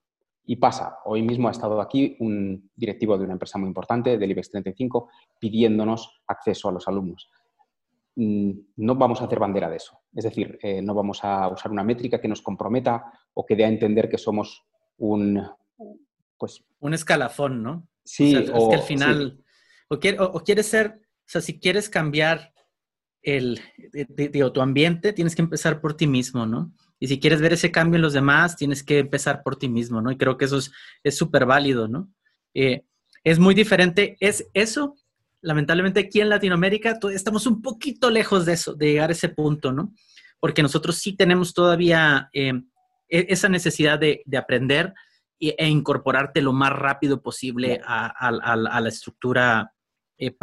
Y 0.46 0.56
pasa, 0.56 0.98
hoy 1.06 1.22
mismo 1.22 1.50
ha 1.50 1.52
estado 1.52 1.80
aquí 1.80 2.18
un 2.20 2.72
directivo 2.76 3.16
de 3.16 3.26
una 3.26 3.34
empresa 3.34 3.60
muy 3.60 3.68
importante, 3.68 4.18
del 4.18 4.32
IBEX 4.32 4.50
35, 4.50 5.08
pidiéndonos 5.38 6.24
acceso 6.26 6.68
a 6.68 6.72
los 6.72 6.88
alumnos. 6.88 7.30
Mm, 8.16 8.54
no 8.78 8.96
vamos 8.96 9.22
a 9.22 9.26
hacer 9.26 9.38
bandera 9.38 9.70
de 9.70 9.76
eso. 9.76 10.00
Es 10.12 10.24
decir, 10.24 10.58
eh, 10.64 10.82
no 10.82 10.96
vamos 10.96 11.24
a 11.24 11.50
usar 11.50 11.72
una 11.72 11.84
métrica 11.84 12.20
que 12.20 12.28
nos 12.28 12.42
comprometa 12.42 13.06
o 13.36 13.46
que 13.46 13.56
dé 13.56 13.66
a 13.66 13.70
entender 13.70 14.10
que 14.10 14.18
somos 14.18 14.66
un... 14.98 15.40
Pues, 16.40 16.66
un 16.80 16.96
escalafón, 16.96 17.62
¿no? 17.62 17.88
Sí, 18.04 18.36
o, 18.36 18.40
es 18.40 18.70
que 18.70 18.76
al 18.76 18.82
final... 18.82 19.44
O, 19.90 19.96
o 20.24 20.40
quieres 20.40 20.66
ser... 20.66 21.02
O 21.20 21.30
sea, 21.34 21.40
si 21.40 21.60
quieres 21.60 21.88
cambiar 21.88 22.52
el, 23.24 23.62
de, 23.94 24.52
tu 24.54 24.62
ambiente, 24.62 25.14
tienes 25.14 25.36
que 25.36 25.42
empezar 25.42 25.80
por 25.80 25.96
ti 25.96 26.08
mismo, 26.08 26.46
¿no? 26.46 26.74
Y 27.00 27.08
si 27.08 27.20
quieres 27.20 27.42
ver 27.42 27.54
ese 27.54 27.72
cambio 27.72 27.96
en 27.96 28.02
los 28.02 28.14
demás, 28.14 28.56
tienes 28.56 28.84
que 28.84 29.00
empezar 29.00 29.42
por 29.44 29.56
ti 29.56 29.70
mismo, 29.70 30.02
¿no? 30.02 30.12
Y 30.12 30.18
creo 30.18 30.38
que 30.38 30.46
eso 30.46 30.60
es 31.04 31.18
súper 31.18 31.46
válido, 31.46 31.88
¿no? 31.88 32.14
Eh, 32.54 32.84
es 33.24 33.40
muy 33.40 33.56
diferente, 33.56 34.18
es 34.20 34.48
eso, 34.54 34.96
lamentablemente 35.42 36.02
aquí 36.02 36.20
en 36.20 36.30
Latinoamérica 36.30 37.00
estamos 37.14 37.48
un 37.48 37.62
poquito 37.62 38.10
lejos 38.10 38.46
de 38.46 38.54
eso, 38.54 38.74
de 38.74 38.92
llegar 38.92 39.10
a 39.10 39.14
ese 39.14 39.30
punto, 39.30 39.72
¿no? 39.72 39.94
Porque 40.40 40.62
nosotros 40.62 40.98
sí 40.98 41.16
tenemos 41.16 41.54
todavía 41.54 42.30
eh, 42.34 42.54
e, 43.08 43.26
esa 43.30 43.48
necesidad 43.48 44.00
de, 44.00 44.22
aprender 44.38 44.94
e, 45.40 45.68
incorporarte 45.68 46.42
lo 46.42 46.52
más 46.52 46.74
rápido 46.74 47.22
posible 47.22 47.80
a, 47.86 48.32
la 48.32 48.90
estructura, 48.90 49.74
eh, 50.18 50.36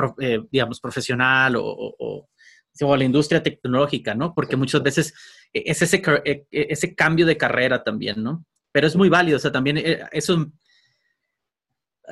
digamos, 0.50 0.80
profesional 0.80 1.56
o, 1.56 1.64
o 1.66 2.30
a 2.92 2.96
la 2.96 3.04
industria 3.04 3.42
tecnológica, 3.42 4.14
¿no? 4.14 4.34
Porque 4.34 4.56
muchas 4.56 4.82
veces 4.82 5.14
es 5.52 5.82
ese, 5.82 6.02
e, 6.24 6.46
e, 6.50 6.66
ese 6.70 6.94
cambio 6.94 7.26
de 7.26 7.36
carrera 7.36 7.82
también, 7.82 8.22
¿no? 8.22 8.44
Pero 8.72 8.86
es 8.86 8.96
muy 8.96 9.08
válido, 9.08 9.36
o 9.36 9.40
sea, 9.40 9.52
también 9.52 9.78
eh, 9.78 10.00
eso... 10.12 10.46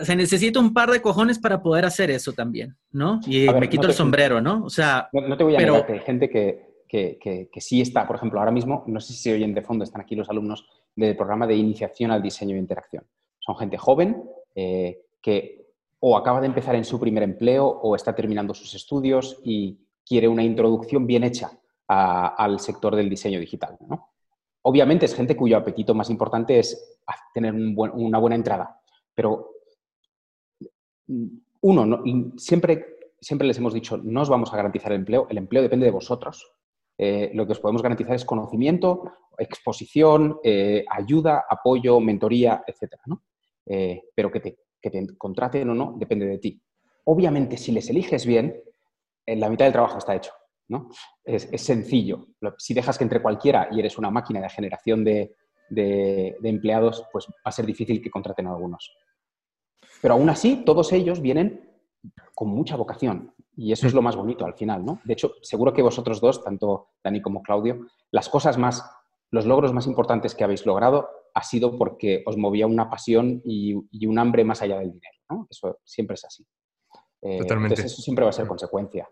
Se 0.00 0.14
necesita 0.14 0.60
un 0.60 0.72
par 0.72 0.92
de 0.92 1.02
cojones 1.02 1.40
para 1.40 1.60
poder 1.60 1.84
hacer 1.84 2.10
eso 2.10 2.32
también, 2.32 2.76
¿no? 2.92 3.20
Y 3.26 3.48
me 3.48 3.68
quito 3.68 3.88
el 3.88 3.94
sombrero, 3.94 4.40
¿no? 4.40 4.64
O 4.64 4.70
sea... 4.70 5.08
No, 5.12 5.36
te 5.36 5.42
voy 5.42 5.56
a 5.56 5.58
pero... 5.58 5.84
que 5.84 5.94
hay 5.94 6.00
gente 6.00 6.30
que, 6.30 6.84
que, 6.86 7.48
que, 7.52 7.60
sí 7.60 7.80
está, 7.80 8.06
por 8.06 8.14
ejemplo, 8.14 8.38
ahora 8.38 8.52
mismo, 8.52 8.84
no 8.86 9.00
sé 9.00 9.12
si 9.12 9.18
se 9.18 9.34
oyen 9.34 9.54
de 9.54 9.62
fondo, 9.62 9.82
están 9.82 10.00
aquí 10.00 10.14
los 10.14 10.30
alumnos 10.30 10.68
del 10.94 11.16
programa 11.16 11.48
de 11.48 11.56
iniciación 11.56 12.12
al 12.12 12.22
diseño 12.22 12.54
e 12.54 12.60
interacción. 12.60 13.04
Son 13.40 13.56
gente 13.56 13.76
joven 13.76 14.22
eh, 14.54 15.00
que 15.20 15.66
o 16.00 16.16
acaba 16.16 16.40
de 16.40 16.46
empezar 16.46 16.76
en 16.76 16.84
su 16.84 17.00
primer 17.00 17.24
empleo 17.24 17.66
o 17.66 17.96
está 17.96 18.14
terminando 18.14 18.54
sus 18.54 18.72
estudios 18.74 19.40
y, 19.42 19.80
quiere 20.08 20.26
una 20.26 20.42
introducción 20.42 21.06
bien 21.06 21.24
hecha 21.24 21.50
al 21.86 22.60
sector 22.60 22.96
del 22.96 23.10
diseño 23.10 23.38
digital. 23.38 23.76
Obviamente 24.62 25.06
es 25.06 25.14
gente 25.14 25.36
cuyo 25.36 25.56
apetito 25.56 25.94
más 25.94 26.10
importante 26.10 26.58
es 26.58 26.98
tener 27.34 27.54
una 27.54 28.18
buena 28.18 28.36
entrada, 28.36 28.80
pero 29.14 29.50
mm, 31.06 31.26
uno, 31.62 32.02
siempre, 32.36 32.98
siempre 33.20 33.46
les 33.46 33.58
hemos 33.58 33.74
dicho, 33.74 33.96
no 33.96 34.22
os 34.22 34.28
vamos 34.28 34.52
a 34.52 34.56
garantizar 34.56 34.92
el 34.92 34.98
empleo, 34.98 35.26
el 35.30 35.38
empleo 35.38 35.62
depende 35.62 35.86
de 35.86 35.92
vosotros. 35.92 36.52
Eh, 36.96 37.30
lo 37.34 37.46
que 37.46 37.52
os 37.52 37.60
podemos 37.60 37.82
garantizar 37.82 38.14
es 38.14 38.24
conocimiento, 38.24 39.04
exposición, 39.38 40.38
eh, 40.42 40.84
ayuda, 40.90 41.44
apoyo, 41.48 42.00
mentoría, 42.00 42.64
etc. 42.66 42.94
Eh, 43.66 44.02
pero 44.14 44.30
que 44.30 44.40
te, 44.40 44.58
que 44.80 44.90
te 44.90 45.16
contraten 45.16 45.70
o 45.70 45.74
no 45.74 45.94
depende 45.96 46.26
de 46.26 46.38
ti. 46.38 46.60
Obviamente, 47.04 47.56
si 47.56 47.72
les 47.72 47.88
eliges 47.88 48.26
bien, 48.26 48.60
la 49.36 49.48
mitad 49.48 49.66
del 49.66 49.72
trabajo 49.72 49.98
está 49.98 50.14
hecho. 50.14 50.32
¿no? 50.68 50.90
Es, 51.24 51.48
sencillo. 51.62 52.28
Si 52.58 52.74
dejas 52.74 52.98
que 52.98 53.04
entre 53.04 53.22
cualquiera 53.22 53.68
y 53.70 53.80
eres 53.80 53.98
una 53.98 54.10
máquina 54.10 54.40
de 54.40 54.50
generación 54.50 55.04
de, 55.04 55.34
empleados, 56.42 57.04
pues 57.12 57.26
va 57.28 57.34
a 57.44 57.52
ser 57.52 57.66
difícil 57.66 58.02
que 58.02 58.10
contraten 58.10 58.46
a 58.46 58.50
algunos. 58.50 58.94
Pero 60.00 60.14
aún 60.14 60.30
así, 60.30 60.62
todos 60.64 60.92
ellos 60.92 61.20
vienen 61.20 61.68
con 62.34 62.48
mucha 62.48 62.76
vocación. 62.76 63.34
Y 63.56 63.72
eso 63.72 63.86
es 63.86 63.94
lo 63.94 64.02
más 64.02 64.14
bonito 64.14 64.44
al 64.46 64.54
final, 64.54 64.84
¿no? 64.84 65.00
De 65.04 65.14
hecho, 65.14 65.32
seguro 65.42 65.72
que 65.72 65.82
vosotros 65.82 66.20
dos, 66.20 66.44
tanto 66.44 66.90
Dani 67.02 67.20
como 67.20 67.42
Claudio, 67.42 67.86
las 68.12 68.28
cosas 68.28 68.56
más, 68.56 68.88
los 69.32 69.46
logros 69.46 69.72
más 69.72 69.86
importantes 69.86 70.34
que 70.34 70.44
habéis 70.44 70.64
logrado 70.64 71.08
ha 71.34 71.42
sido 71.42 71.76
porque 71.76 72.22
os 72.24 72.36
movía 72.36 72.66
una 72.66 72.88
pasión 72.88 73.42
y, 73.44 73.74
un 74.06 74.18
hambre 74.18 74.44
más 74.44 74.62
allá 74.62 74.78
del 74.78 74.92
dinero. 74.92 75.18
¿no? 75.28 75.48
Eso 75.50 75.80
siempre 75.84 76.14
es 76.14 76.24
así. 76.24 76.46
Eh, 77.22 77.38
Totalmente. 77.38 77.74
Entonces 77.74 77.92
eso 77.92 78.02
siempre 78.02 78.24
va 78.24 78.30
a 78.30 78.32
ser 78.32 78.46
consecuencia. 78.46 79.08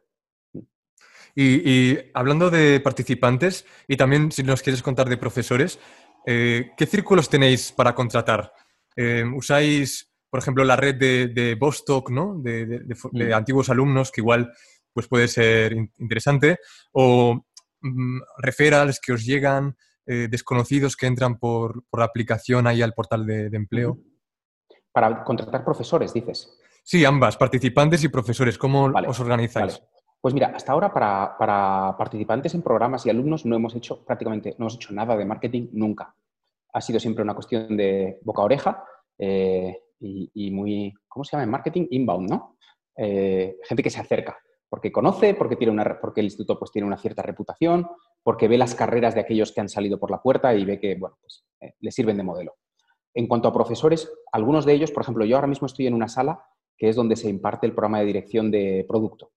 Y, 1.39 1.99
hablando 2.15 2.49
de 2.49 2.81
participantes, 2.81 3.67
y 3.87 3.99
también 3.99 4.33
si 4.33 4.43
nos 4.43 4.63
quieres 4.63 4.83
contar 4.83 5.07
de 5.07 5.19
profesores, 5.19 5.79
eh, 6.25 6.71
¿qué 6.79 6.87
círculos 6.87 7.29
tenéis 7.29 7.73
para 7.73 7.95
contratar? 7.95 8.55
Eh, 8.97 9.23
¿Usáis, 9.37 10.11
por 10.31 10.41
ejemplo, 10.41 10.65
la 10.65 10.77
red 10.77 10.95
de, 10.95 11.29
de 11.29 11.55
Bostock, 11.55 12.09
¿no? 12.09 12.39
de, 12.39 12.81
mm. 13.13 13.35
antiguos 13.35 13.69
alumnos, 13.69 14.11
que 14.11 14.23
igual 14.23 14.51
pues 14.95 15.09
puede 15.09 15.29
ser 15.29 15.75
interesante? 15.99 16.59
¿O 16.93 17.45
mm, 17.83 18.21
referrals 18.39 18.99
que 18.99 19.13
os 19.13 19.27
llegan, 19.27 19.77
eh, 20.07 20.29
desconocidos 20.31 20.97
que 20.97 21.07
entran 21.07 21.39
por, 21.39 21.85
la 21.93 22.07
aplicación 22.07 22.67
ahí 22.67 22.81
al 22.81 22.95
portal 22.95 23.27
de, 23.27 23.51
empleo? 23.53 23.99
Para 24.91 25.23
contratar 25.23 25.63
profesores, 25.63 26.15
dices. 26.15 26.59
Sí, 26.83 27.05
ambas, 27.05 27.37
participantes 27.37 28.03
y 28.05 28.09
profesores. 28.09 28.57
¿Cómo 28.57 28.87
os 28.87 29.21
organizáis? 29.21 29.83
Pues 30.21 30.35
mira, 30.35 30.53
hasta 30.55 30.73
ahora 30.73 30.93
para, 30.93 31.97
participantes 31.97 32.55
en 32.55 32.63
programas 32.63 33.07
y 33.07 33.11
alumnos 33.11 33.47
no 33.47 33.57
hemos 33.57 33.75
hecho 33.75 34.05
prácticamente, 34.05 34.51
no 34.59 34.65
hemos 34.65 34.75
hecho 34.75 34.93
nada 34.93 35.17
de 35.17 35.25
marketing 35.25 35.69
nunca. 35.73 36.15
Ha 36.73 36.81
sido 36.81 36.99
siempre 36.99 37.23
una 37.23 37.35
cuestión 37.35 37.77
de 37.77 38.19
boca 38.23 38.43
a 38.43 38.45
oreja 38.45 38.85
eh, 39.19 39.79
y, 40.01 40.51
muy, 40.51 40.93
¿cómo 41.09 41.25
se 41.25 41.33
llama 41.33 41.45
en 41.45 41.51
marketing? 41.51 41.87
Inbound, 41.91 42.29
¿no? 42.29 42.57
Eh, 42.97 43.57
gente 43.65 43.83
que 43.83 43.91
se 43.91 44.01
acerca 44.01 44.39
porque 44.69 44.93
conoce, 44.93 45.35
porque, 45.35 45.57
tiene 45.57 45.73
una, 45.73 45.99
porque 46.01 46.21
el 46.21 46.27
instituto 46.27 46.59
pues, 46.59 46.71
tiene 46.71 46.87
una 46.87 46.99
cierta 46.99 47.23
reputación, 47.23 47.89
porque 48.23 48.49
ve 48.49 48.59
las 48.59 48.75
carreras 48.75 49.15
de 49.15 49.21
aquellos 49.21 49.53
que 49.53 49.61
han 49.61 49.69
salido 49.69 49.99
por 49.99 50.11
la 50.11 50.21
puerta 50.21 50.55
y 50.55 50.65
ve 50.65 50.81
que 50.81 50.97
bueno, 50.97 51.17
pues, 51.21 51.45
eh, 51.61 51.75
le 51.81 51.91
sirven 51.91 52.17
de 52.17 52.23
modelo. 52.23 52.57
En 53.15 53.29
cuanto 53.29 53.49
a 53.49 53.53
profesores, 53.53 54.13
algunos 54.33 54.67
de 54.67 54.75
ellos, 54.75 54.91
por 54.91 55.03
ejemplo, 55.03 55.25
yo 55.25 55.37
ahora 55.37 55.49
mismo 55.49 55.67
estoy 55.67 55.87
en 55.87 55.95
una 55.95 56.09
sala 56.09 56.45
que 56.77 56.89
es 56.89 56.97
donde 56.97 57.17
se 57.17 57.31
imparte 57.31 57.67
el 57.67 57.73
programa 57.73 58.01
de 58.01 58.07
dirección 58.07 58.51
de 58.51 58.85
producto. 58.87 59.31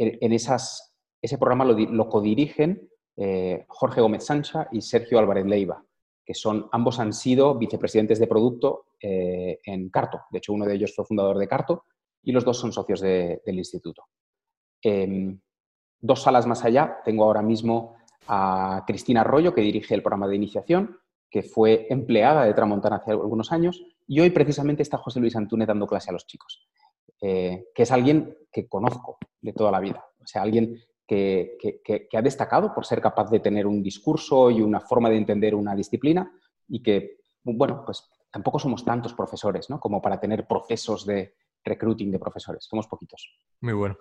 En, 0.00 0.32
esas, 0.32 0.94
ese 1.20 1.38
programa 1.38 1.64
lo, 1.64 2.08
codirigen 2.08 2.88
eh, 3.16 3.64
Jorge 3.66 4.00
Gómez 4.00 4.24
Sancha 4.24 4.68
y 4.70 4.80
Sergio 4.80 5.18
Álvarez 5.18 5.44
Leiva, 5.44 5.84
que 6.24 6.34
son, 6.34 6.68
ambos 6.70 7.00
han 7.00 7.12
sido 7.12 7.56
vicepresidentes 7.56 8.20
de 8.20 8.28
producto 8.28 8.86
eh, 9.02 9.58
en 9.64 9.90
Carto. 9.90 10.20
De 10.30 10.38
hecho, 10.38 10.52
uno 10.52 10.66
de 10.66 10.74
ellos 10.74 10.94
fue 10.94 11.04
fundador 11.04 11.36
de 11.36 11.48
Carto 11.48 11.84
y 12.22 12.30
los 12.30 12.44
dos 12.44 12.58
son 12.58 12.72
socios 12.72 13.00
del 13.00 13.58
instituto. 13.58 14.04
Em, 14.82 15.40
dos 16.00 16.22
salas 16.22 16.46
más 16.46 16.64
allá, 16.64 16.98
tengo 17.04 17.24
ahora 17.24 17.42
mismo 17.42 17.96
a 18.28 18.84
Cristina 18.86 19.22
Arroyo, 19.22 19.54
que 19.54 19.62
dirige 19.62 19.94
el 19.94 20.02
programa 20.02 20.28
de 20.28 20.36
iniciación, 20.36 20.98
que 21.30 21.42
fue 21.42 21.86
empleada 21.90 22.44
de 22.44 22.54
Tramontana 22.54 22.96
hace 22.96 23.10
algunos 23.10 23.52
años, 23.52 23.82
y 24.06 24.20
hoy 24.20 24.30
precisamente 24.30 24.82
está 24.82 24.98
José 24.98 25.20
Luis 25.20 25.36
Antúnez 25.36 25.68
dando 25.68 25.86
clase 25.86 26.10
a 26.10 26.12
los 26.12 26.26
chicos, 26.26 26.66
eh, 27.20 27.66
que 27.74 27.82
es 27.82 27.90
alguien 27.90 28.36
que 28.52 28.68
conozco 28.68 29.18
de 29.40 29.52
toda 29.52 29.70
la 29.70 29.80
vida, 29.80 30.04
o 30.20 30.26
sea, 30.26 30.42
alguien 30.42 30.80
que, 31.06 32.08
ha 32.12 32.22
destacado 32.22 32.74
por 32.74 32.84
ser 32.84 33.00
capaz 33.00 33.30
de 33.30 33.40
tener 33.40 33.66
un 33.66 33.82
discurso 33.82 34.50
y 34.50 34.60
una 34.60 34.80
forma 34.80 35.08
de 35.08 35.16
entender 35.16 35.54
una 35.54 35.74
disciplina 35.74 36.30
y 36.68 36.82
que, 36.82 37.20
bueno, 37.42 37.82
pues 37.84 38.10
tampoco 38.30 38.58
somos 38.58 38.84
tantos 38.84 39.14
profesores, 39.14 39.70
¿no? 39.70 39.80
Como 39.80 40.02
para 40.02 40.20
tener 40.20 40.46
procesos 40.46 41.06
de, 41.06 41.34
recruiting 41.64 42.10
de 42.10 42.18
profesores. 42.18 42.64
Somos 42.64 42.86
poquitos. 42.86 43.30
Muy 43.60 43.74
bueno. 43.74 43.98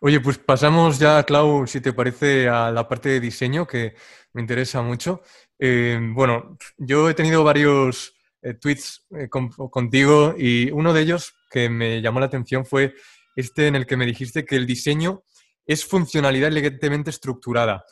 Oye, 0.00 0.20
pues 0.20 0.38
pasamos 0.38 0.98
ya, 0.98 1.22
Clau, 1.24 1.66
si 1.66 1.80
te 1.80 1.92
parece, 1.92 2.48
a 2.48 2.70
la 2.70 2.88
parte 2.88 3.08
de 3.08 3.20
diseño, 3.20 3.66
que 3.66 3.94
me 4.32 4.40
interesa 4.40 4.82
mucho. 4.82 5.22
Eh, 5.58 5.98
bueno, 6.14 6.56
yo 6.76 7.10
he 7.10 7.14
tenido 7.14 7.44
varios 7.44 8.14
eh, 8.42 8.54
tweets 8.54 9.06
eh, 9.10 9.28
contigo 9.28 10.34
y 10.36 10.70
uno 10.70 10.92
de 10.92 11.02
ellos 11.02 11.34
que 11.48 11.68
me 11.68 12.00
llamó 12.00 12.20
la 12.20 12.26
atención 12.26 12.64
fue 12.64 12.94
este 13.36 13.66
en 13.66 13.76
el 13.76 13.86
que 13.86 13.96
me 13.96 14.06
dijiste 14.06 14.44
que 14.44 14.56
el 14.56 14.66
diseño 14.66 15.22
es 15.66 15.84
funcionalidad 15.84 16.48
elegantemente 16.48 17.10
estructurada. 17.10 17.84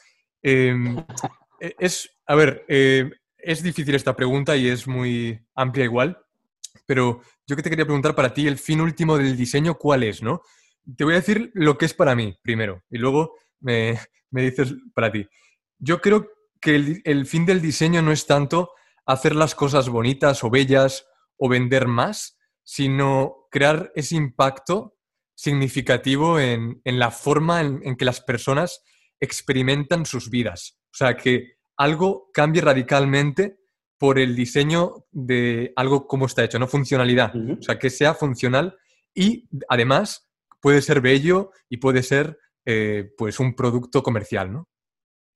Em, 0.43 0.99
e-, 1.61 1.77
es, 1.79 2.11
a 2.27 2.35
ver, 2.35 2.65
es 2.69 3.63
difícil 3.63 3.95
esta 3.95 4.17
pregunta 4.17 4.57
y 4.57 4.69
es 4.69 4.89
muy 4.89 5.39
amplia 5.55 5.85
igual, 5.85 6.19
pero 6.87 7.23
yo 7.47 7.57
que 7.57 7.63
te 7.63 7.71
quería 7.71 7.85
preguntar 7.85 8.15
para 8.15 8.35
ti, 8.35 8.47
el 8.47 8.59
fin 8.59 8.81
último 8.81 9.17
del 9.17 9.37
diseño, 9.37 9.77
¿cuál 9.77 10.03
es, 10.03 10.23
no? 10.23 10.43
Te 10.97 11.05
voy 11.05 11.15
a 11.15 11.19
decir 11.19 11.51
lo 11.55 11.79
que 11.79 11.87
es 11.87 11.95
para 11.95 12.15
mí 12.15 12.37
primero 12.43 12.83
y 12.91 12.99
luego 12.99 13.35
me, 13.61 13.99
dices 14.31 14.75
para 14.95 15.11
ti. 15.11 15.27
Yo 15.79 16.01
creo 16.01 16.29
que 16.61 17.01
el, 17.05 17.27
fin 17.27 17.47
del 17.47 17.61
diseño 17.61 18.03
no 18.03 18.13
es 18.13 18.27
tanto 18.27 18.73
hacer 19.05 19.37
las 19.37 19.55
cosas 19.55 19.89
bonitas 19.89 20.43
o 20.43 20.51
bellas 20.51 21.07
o 21.37 21.49
vender 21.49 21.87
más, 21.87 22.36
sino 22.67 23.47
crear 23.49 23.93
ese 23.95 24.17
impacto 24.17 24.97
significativo 25.37 26.41
en, 26.41 26.81
la 26.85 27.13
forma 27.13 27.61
en, 27.61 27.97
que 27.97 28.05
las 28.05 28.21
personas 28.21 28.83
experimentan 29.21 30.05
sus 30.05 30.31
vidas. 30.31 30.81
O 30.87 30.97
sea, 30.97 31.17
que 31.17 31.59
algo 31.77 32.29
cambie 32.33 32.63
radicalmente 32.63 33.61
por 33.99 34.19
el 34.19 34.35
diseño 34.35 35.07
de 35.13 35.73
algo 35.77 36.09
como 36.09 36.27
está 36.27 36.43
hecho, 36.43 36.59
no 36.59 36.67
funcionalidad. 36.67 37.33
O 37.37 37.63
sea, 37.63 37.79
que 37.79 37.89
sea 37.89 38.15
funcional 38.15 38.77
y 39.15 39.49
además 39.69 40.29
puede 40.61 40.83
ser 40.83 41.01
bello 41.01 41.53
y 41.69 41.77
puede 41.77 42.03
ser 42.03 42.37
eh, 42.65 43.13
pues 43.17 43.39
un 43.39 43.55
producto 43.55 44.03
comercial, 44.03 44.53
¿no? 44.53 44.69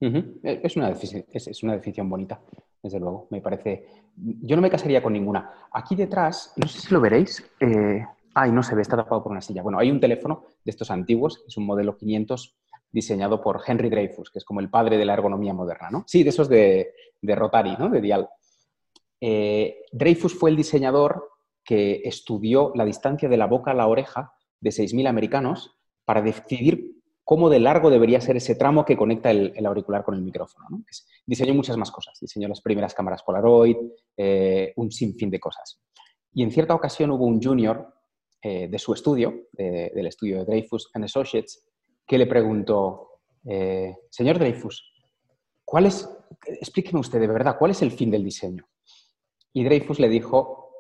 E, 0.01 0.61
es, 0.65 0.77
una 0.77 0.91
es, 0.91 1.63
una 1.63 1.77
decisión 1.77 2.09
bonita, 2.09 2.43
desde 2.83 3.01
luego. 3.01 3.29
Me 3.31 3.41
parece. 3.41 3.87
Yo 4.17 4.57
no 4.57 4.63
me 4.63 4.71
casaría 4.71 5.03
con 5.03 5.13
ninguna. 5.13 5.51
Aquí 5.73 5.95
detrás, 5.95 6.53
no 6.57 6.67
sé 6.69 6.81
si 6.81 6.95
lo 6.95 7.01
veréis. 7.01 7.45
Eh... 7.61 8.05
Ay, 8.33 8.53
no 8.53 8.63
se 8.63 8.77
ve, 8.77 8.83
está 8.83 8.97
tapado 8.97 9.23
por 9.23 9.33
una 9.33 9.41
silla. 9.41 9.63
Bueno, 9.63 9.79
hay 9.81 9.91
un 9.91 9.99
teléfono 9.99 10.45
de 10.65 10.71
estos 10.71 10.91
antiguos, 10.93 11.43
es 11.49 11.57
un 11.57 11.67
modelo 11.67 11.97
500 11.97 12.57
diseñado 12.93 13.41
por 13.41 13.61
Henry 13.67 13.91
Dreyfus, 13.91 14.31
que 14.31 14.39
es 14.39 14.45
como 14.45 14.61
el 14.61 14.71
padre 14.71 14.99
de 14.99 15.05
la 15.05 15.15
ergonomía 15.15 15.53
moderna, 15.53 15.91
¿no? 15.91 16.05
Sí, 16.07 16.23
de 16.23 16.31
esos 16.31 16.49
de, 16.49 16.93
de 17.21 17.35
Rotary, 17.35 17.77
¿no? 17.77 17.89
De 17.89 18.01
Dial. 18.01 18.29
Eh, 19.21 19.83
Dreyfus 19.93 20.39
fue 20.39 20.51
el 20.51 20.57
diseñador 20.57 21.29
que 21.65 22.03
estudió 22.05 22.73
la 22.75 22.85
distancia 22.85 23.29
de 23.29 23.37
la 23.37 23.47
boca 23.47 23.73
a 23.73 23.75
la 23.75 23.87
oreja 23.87 24.33
de 24.61 24.71
6.000 24.71 25.09
americanos 25.09 25.77
para 26.05 26.23
decidir 26.23 27.00
cómo 27.31 27.49
de 27.49 27.61
largo 27.61 27.91
debería 27.91 28.21
ser 28.21 28.37
ese 28.37 28.57
tramo 28.57 28.85
que 28.85 28.97
conecta 28.97 29.31
el, 29.31 29.65
auricular 29.65 30.03
con 30.03 30.17
el 30.17 30.23
micrófono. 30.23 30.67
diseñó 31.25 31.55
muchas 31.55 31.77
más 31.77 31.93
cosas. 31.93 32.19
Diseñó 32.21 32.49
las 32.49 32.61
primeras 32.61 32.93
cámaras 32.93 33.23
Polaroid, 33.23 33.77
eh, 34.17 34.73
un 34.75 34.91
sinfín 34.91 35.31
de 35.31 35.39
cosas. 35.39 35.81
Y 36.33 36.43
en 36.43 36.51
cierta 36.51 36.75
ocasión 36.75 37.13
hubo 37.13 37.27
un 37.27 37.41
junior 37.41 37.95
eh, 38.43 38.67
de 38.67 38.79
su 38.81 38.93
estudio, 38.93 39.47
del 39.53 40.09
estudio 40.09 40.39
de 40.39 40.45
Dreyfus 40.45 40.91
and 40.93 41.05
Associates, 41.05 41.65
que 42.05 42.19
le 42.19 42.27
preguntó, 42.27 43.21
señor 44.11 44.41
Dreyfus, 44.41 44.93
¿cuál 45.65 45.87
es, 45.87 46.11
explíqueme 46.49 46.99
usted 46.99 47.21
de 47.21 47.29
verdad, 47.29 47.57
cuál 47.57 47.71
es 47.71 47.81
el 47.81 47.93
fin 47.93 48.11
del 48.11 48.25
diseño? 48.25 48.69
Y 49.53 49.63
Dreyfus 49.63 50.01
le 50.01 50.09
dijo, 50.09 50.73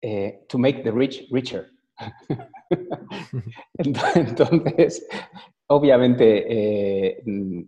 eh, 0.00 0.46
to 0.48 0.56
make 0.56 0.82
the 0.82 0.90
rich 0.90 1.28
richer. 1.30 1.66
Entonces, 4.14 5.06
obviamente, 5.68 6.44
eh, 6.48 7.22
no, 7.24 7.66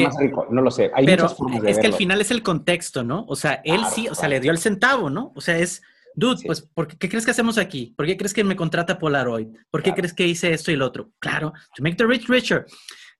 más 0.00 0.16
rico, 0.18 0.46
no 0.50 0.62
lo 0.62 0.70
sé. 0.70 0.90
Hay 0.94 1.06
pero 1.06 1.26
es 1.66 1.78
que 1.78 1.86
al 1.86 1.94
final 1.94 2.20
es 2.20 2.30
el 2.30 2.42
contexto, 2.42 3.04
¿no? 3.04 3.24
O 3.28 3.36
sea, 3.36 3.60
él 3.64 3.80
sí, 3.92 4.08
o 4.08 4.14
sea, 4.14 4.28
le 4.28 4.40
dio 4.40 4.50
el 4.50 4.58
centavo, 4.58 5.10
¿no? 5.10 5.32
O 5.34 5.40
sea, 5.40 5.58
es, 5.58 5.82
dude, 6.14 6.42
pues, 6.46 6.62
¿por 6.62 6.88
qué, 6.88 7.08
crees 7.08 7.24
que 7.24 7.30
hacemos 7.30 7.58
aquí? 7.58 7.94
¿Por 7.96 8.06
qué 8.06 8.16
crees 8.16 8.34
que 8.34 8.44
me 8.44 8.56
contrata 8.56 8.98
Polaroid? 8.98 9.48
¿Por 9.70 9.82
qué 9.82 9.92
crees 9.92 10.12
que 10.12 10.26
hice 10.26 10.52
esto 10.52 10.72
y 10.72 10.76
lo 10.76 10.86
otro? 10.86 11.10
Claro, 11.18 11.52
to 11.76 11.82
make 11.82 11.96
the 11.96 12.06
rich 12.06 12.28
richer. 12.28 12.66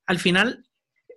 Al 0.06 0.18
final, 0.18 0.64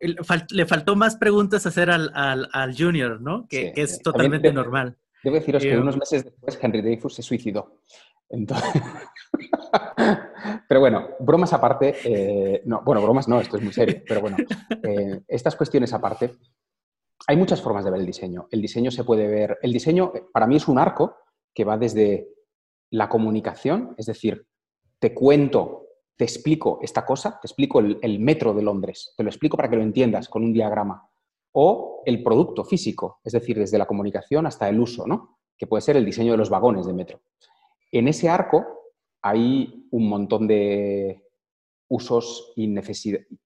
le 0.02 0.66
faltó 0.66 0.96
más 0.96 1.16
preguntas 1.16 1.66
hacer 1.66 1.90
al, 1.90 2.12
al, 2.14 2.76
junior, 2.78 3.22
¿no? 3.22 3.48
Que, 3.48 3.74
es 3.76 4.02
totalmente 4.02 4.52
normal. 4.52 4.98
Debo 5.24 5.38
deciros 5.38 5.64
que 5.64 5.78
unos 5.78 5.98
meses 5.98 6.26
después 6.26 6.60
Henry 6.62 6.82
Dreyfus 6.82 7.16
se 7.16 7.24
suicidó. 7.24 7.80
pero 10.68 10.80
bueno, 10.80 11.10
bromas 11.20 11.54
aparte, 11.54 11.96
eh, 12.04 12.62
no, 12.66 12.82
bueno, 12.84 13.02
bromas 13.02 13.28
no, 13.28 13.40
esto 13.40 13.58
es 13.58 13.64
muy 13.64 13.74
serio, 13.74 14.02
pero 14.08 14.22
bueno, 14.22 14.38
eh, 14.84 15.22
estas 15.28 15.56
cuestiones 15.56 15.94
aparte, 15.94 16.36
hay 17.28 17.38
muchas 17.38 17.62
formas 17.62 17.86
de 17.86 17.92
ver 17.92 18.00
el 18.00 18.06
diseño. 18.06 18.48
El 18.52 18.62
diseño 18.62 18.92
se 18.92 19.04
puede 19.04 19.28
ver, 19.28 19.58
el 19.62 19.74
diseño 19.74 20.12
para 20.32 20.48
mí 20.48 20.58
es 20.58 20.68
un 20.68 20.80
arco 20.80 21.18
que 21.54 21.64
va 21.64 21.78
desde 21.78 22.30
la 22.92 23.10
comunicación, 23.10 23.96
es 23.98 24.06
decir, 24.06 24.48
te 25.00 25.14
cuento 25.14 25.86
te 26.16 26.24
explico 26.24 26.80
esta 26.82 27.06
cosa, 27.06 27.40
te 27.42 27.48
explico 27.48 27.80
el, 27.80 28.20
metro 28.20 28.54
de 28.54 28.62
Londres, 28.62 29.14
te 29.18 29.24
lo 29.24 29.30
explico 29.30 29.58
para 29.58 29.70
que 29.70 29.76
lo 29.76 29.82
entiendas 29.82 30.30
con 30.30 30.44
un 30.44 30.54
diagrama. 30.54 31.10
O 31.52 32.04
el 32.06 32.22
producto 32.24 32.64
físico, 32.64 33.20
es 33.24 33.34
decir, 33.34 33.58
desde 33.58 33.78
la 33.78 33.86
comunicación 33.86 34.46
hasta 34.46 34.68
el 34.68 34.80
uso, 34.80 35.06
¿no? 35.08 35.38
que 35.58 35.68
puede 35.68 35.82
ser 35.82 35.96
el 35.96 36.06
diseño 36.06 36.34
de 36.34 36.38
los 36.38 36.50
vagones 36.50 36.86
de 36.86 36.94
metro. 36.94 37.22
En 37.92 38.08
ese 38.08 38.30
arco 38.30 38.85
hay 39.26 39.88
un 39.90 40.08
montón 40.08 40.46
de 40.46 41.20
usos 41.88 42.54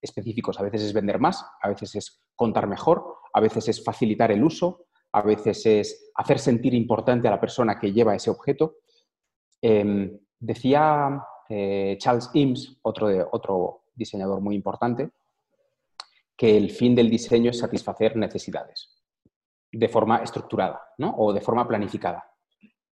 específicos. 0.02 0.60
A 0.60 0.62
veces 0.62 0.82
es 0.82 0.92
vender 0.92 1.18
más, 1.18 1.42
a 1.62 1.70
veces 1.70 1.94
es 1.94 2.22
contar 2.36 2.66
mejor, 2.66 3.02
a 3.32 3.40
veces 3.40 3.66
es 3.68 3.82
facilitar 3.82 4.30
el 4.30 4.44
uso, 4.44 4.88
a 5.12 5.22
veces 5.22 5.64
es 5.64 6.12
hacer 6.16 6.38
sentir 6.38 6.74
importante 6.74 7.28
a 7.28 7.30
la 7.30 7.40
persona 7.40 7.78
que 7.78 7.94
lleva 7.94 8.14
ese 8.14 8.28
objeto. 8.28 8.76
Em, 9.62 10.20
decía 10.38 11.24
eh, 11.48 11.96
Charles 11.98 12.28
Eames, 12.34 12.76
otro, 12.82 13.30
otro 13.32 13.84
diseñador 13.94 14.42
muy 14.42 14.56
importante, 14.56 15.08
que 16.36 16.58
el 16.58 16.70
fin 16.72 16.94
del 16.94 17.08
diseño 17.08 17.52
es 17.52 17.58
satisfacer 17.58 18.16
necesidades 18.16 19.00
de 19.72 19.88
forma 19.88 20.18
estructurada 20.18 20.78
o 21.16 21.32
de 21.32 21.40
forma 21.40 21.66
planificada. 21.66 22.30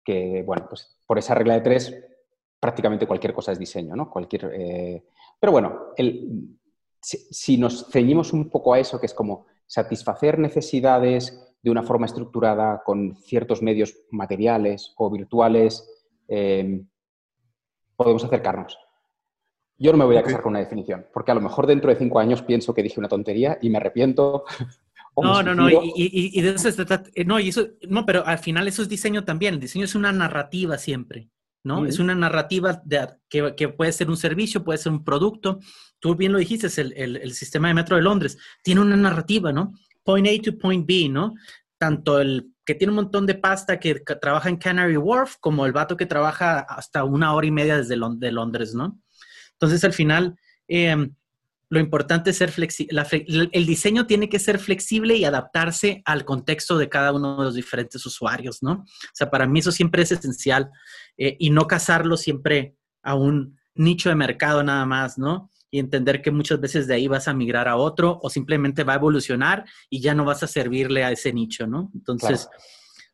Que, 0.02 0.42
bueno, 0.42 0.66
pues 0.70 0.98
por 1.06 1.18
esa 1.18 1.34
regla 1.34 1.52
de 1.52 1.60
tres, 1.60 1.94
prácticamente 2.60 3.06
cualquier 3.06 3.32
cosa 3.32 3.52
es 3.52 3.58
diseño, 3.58 3.94
¿no? 3.94 4.10
Cualquier, 4.10 4.50
eh, 4.54 5.04
Pero 5.38 5.52
bueno, 5.52 5.92
el, 5.96 6.58
si, 7.00 7.56
nos 7.56 7.86
ceñimos 7.90 8.32
un 8.32 8.50
poco 8.50 8.74
a 8.74 8.78
eso, 8.78 8.98
que 9.00 9.06
es 9.06 9.14
como 9.14 9.46
satisfacer 9.66 10.38
necesidades 10.38 11.56
de 11.62 11.70
una 11.70 11.82
forma 11.82 12.06
estructurada 12.06 12.82
con 12.84 13.16
ciertos 13.16 13.62
medios 13.62 13.96
materiales 14.10 14.94
o 14.96 15.10
virtuales, 15.10 15.88
eh, 16.28 16.82
podemos 17.96 18.24
acercarnos. 18.24 18.78
Yo 19.76 19.92
no 19.92 19.98
me 19.98 20.04
voy 20.04 20.16
a 20.16 20.22
casar 20.22 20.42
con 20.42 20.50
una 20.50 20.58
definición, 20.58 21.06
porque 21.12 21.30
a 21.30 21.34
lo 21.34 21.40
mejor 21.40 21.66
dentro 21.66 21.90
de 21.90 21.96
cinco 21.96 22.18
años 22.18 22.42
pienso 22.42 22.74
que 22.74 22.82
dije 22.82 22.98
una 22.98 23.08
tontería 23.08 23.58
y 23.60 23.70
me 23.70 23.78
arrepiento. 23.78 24.44
no, 25.16 25.42
no, 25.42 25.54
no, 25.54 25.68
y, 25.70 26.40
de 26.40 26.50
eso 26.50 26.70
se 26.70 26.84
trata, 26.84 27.08
eh, 27.14 27.24
no, 27.24 27.38
y 27.38 27.48
eso, 27.48 27.68
no, 27.88 28.04
pero 28.04 28.26
al 28.26 28.38
final 28.38 28.66
eso 28.66 28.82
es 28.82 28.88
diseño 28.88 29.24
también, 29.24 29.54
el 29.54 29.60
diseño 29.60 29.84
es 29.84 29.94
una 29.94 30.12
narrativa 30.12 30.78
siempre, 30.78 31.28
¿no? 31.68 31.86
Es 31.86 31.98
una 31.98 32.14
narrativa 32.14 32.80
de, 32.84 33.08
que, 33.28 33.68
puede 33.68 33.92
ser 33.92 34.08
un 34.08 34.16
servicio, 34.16 34.64
puede 34.64 34.78
ser 34.78 34.90
un 34.90 35.04
producto. 35.04 35.60
Tú 36.00 36.16
bien 36.16 36.32
lo 36.32 36.38
dijiste, 36.38 36.68
el, 36.80 36.94
el, 36.96 37.16
el 37.16 37.34
sistema 37.34 37.68
de 37.68 37.74
metro 37.74 37.94
de 37.94 38.02
Londres 38.02 38.38
tiene 38.62 38.80
una 38.80 38.96
narrativa, 38.96 39.52
¿no? 39.52 39.74
Point 40.02 40.26
A 40.26 40.42
to 40.42 40.58
point 40.58 40.86
B, 40.86 41.08
¿no? 41.10 41.34
Tanto 41.76 42.20
el 42.20 42.52
que 42.64 42.74
tiene 42.74 42.92
un 42.92 42.96
montón 42.96 43.26
de 43.26 43.34
pasta 43.34 43.78
que, 43.78 43.94
trabaja 44.20 44.48
en 44.48 44.56
Canary 44.56 44.96
Wharf 44.96 45.36
como 45.40 45.66
el 45.66 45.72
vato 45.72 45.96
que 45.96 46.06
trabaja 46.06 46.60
hasta 46.60 47.04
una 47.04 47.34
hora 47.34 47.46
y 47.46 47.50
media 47.50 47.76
desde 47.76 47.96
de 48.16 48.32
Londres, 48.32 48.74
¿no? 48.74 48.98
Entonces, 49.52 49.84
al 49.84 49.92
final, 49.92 50.38
em, 50.66 51.14
lo 51.70 51.80
importante 51.80 52.30
es 52.30 52.36
ser 52.36 52.50
flexible. 52.50 53.02
El 53.52 53.66
diseño 53.66 54.06
tiene 54.06 54.28
que 54.28 54.38
ser 54.38 54.58
flexible 54.58 55.16
y 55.16 55.24
adaptarse 55.24 56.02
al 56.04 56.24
contexto 56.24 56.78
de 56.78 56.88
cada 56.88 57.12
uno 57.12 57.38
de 57.38 57.44
los 57.44 57.54
diferentes 57.54 58.04
usuarios, 58.06 58.62
¿no? 58.62 58.72
O 58.72 59.14
sea, 59.14 59.30
para 59.30 59.46
mí 59.46 59.58
eso 59.58 59.70
siempre 59.70 60.02
es 60.02 60.12
esencial 60.12 60.70
eh, 61.18 61.36
y 61.38 61.50
no 61.50 61.66
casarlo 61.66 62.16
siempre 62.16 62.74
a 63.02 63.14
un 63.14 63.58
nicho 63.74 64.08
de 64.08 64.14
mercado 64.14 64.62
nada 64.62 64.86
más, 64.86 65.18
¿no? 65.18 65.50
Y 65.70 65.78
entender 65.78 66.22
que 66.22 66.30
muchas 66.30 66.58
veces 66.58 66.86
de 66.86 66.94
ahí 66.94 67.06
vas 67.06 67.28
a 67.28 67.34
migrar 67.34 67.68
a 67.68 67.76
otro 67.76 68.18
o 68.22 68.30
simplemente 68.30 68.84
va 68.84 68.94
a 68.94 68.96
evolucionar 68.96 69.66
y 69.90 70.00
ya 70.00 70.14
no 70.14 70.24
vas 70.24 70.42
a 70.42 70.46
servirle 70.46 71.04
a 71.04 71.12
ese 71.12 71.34
nicho, 71.34 71.66
¿no? 71.66 71.90
Entonces, 71.94 72.48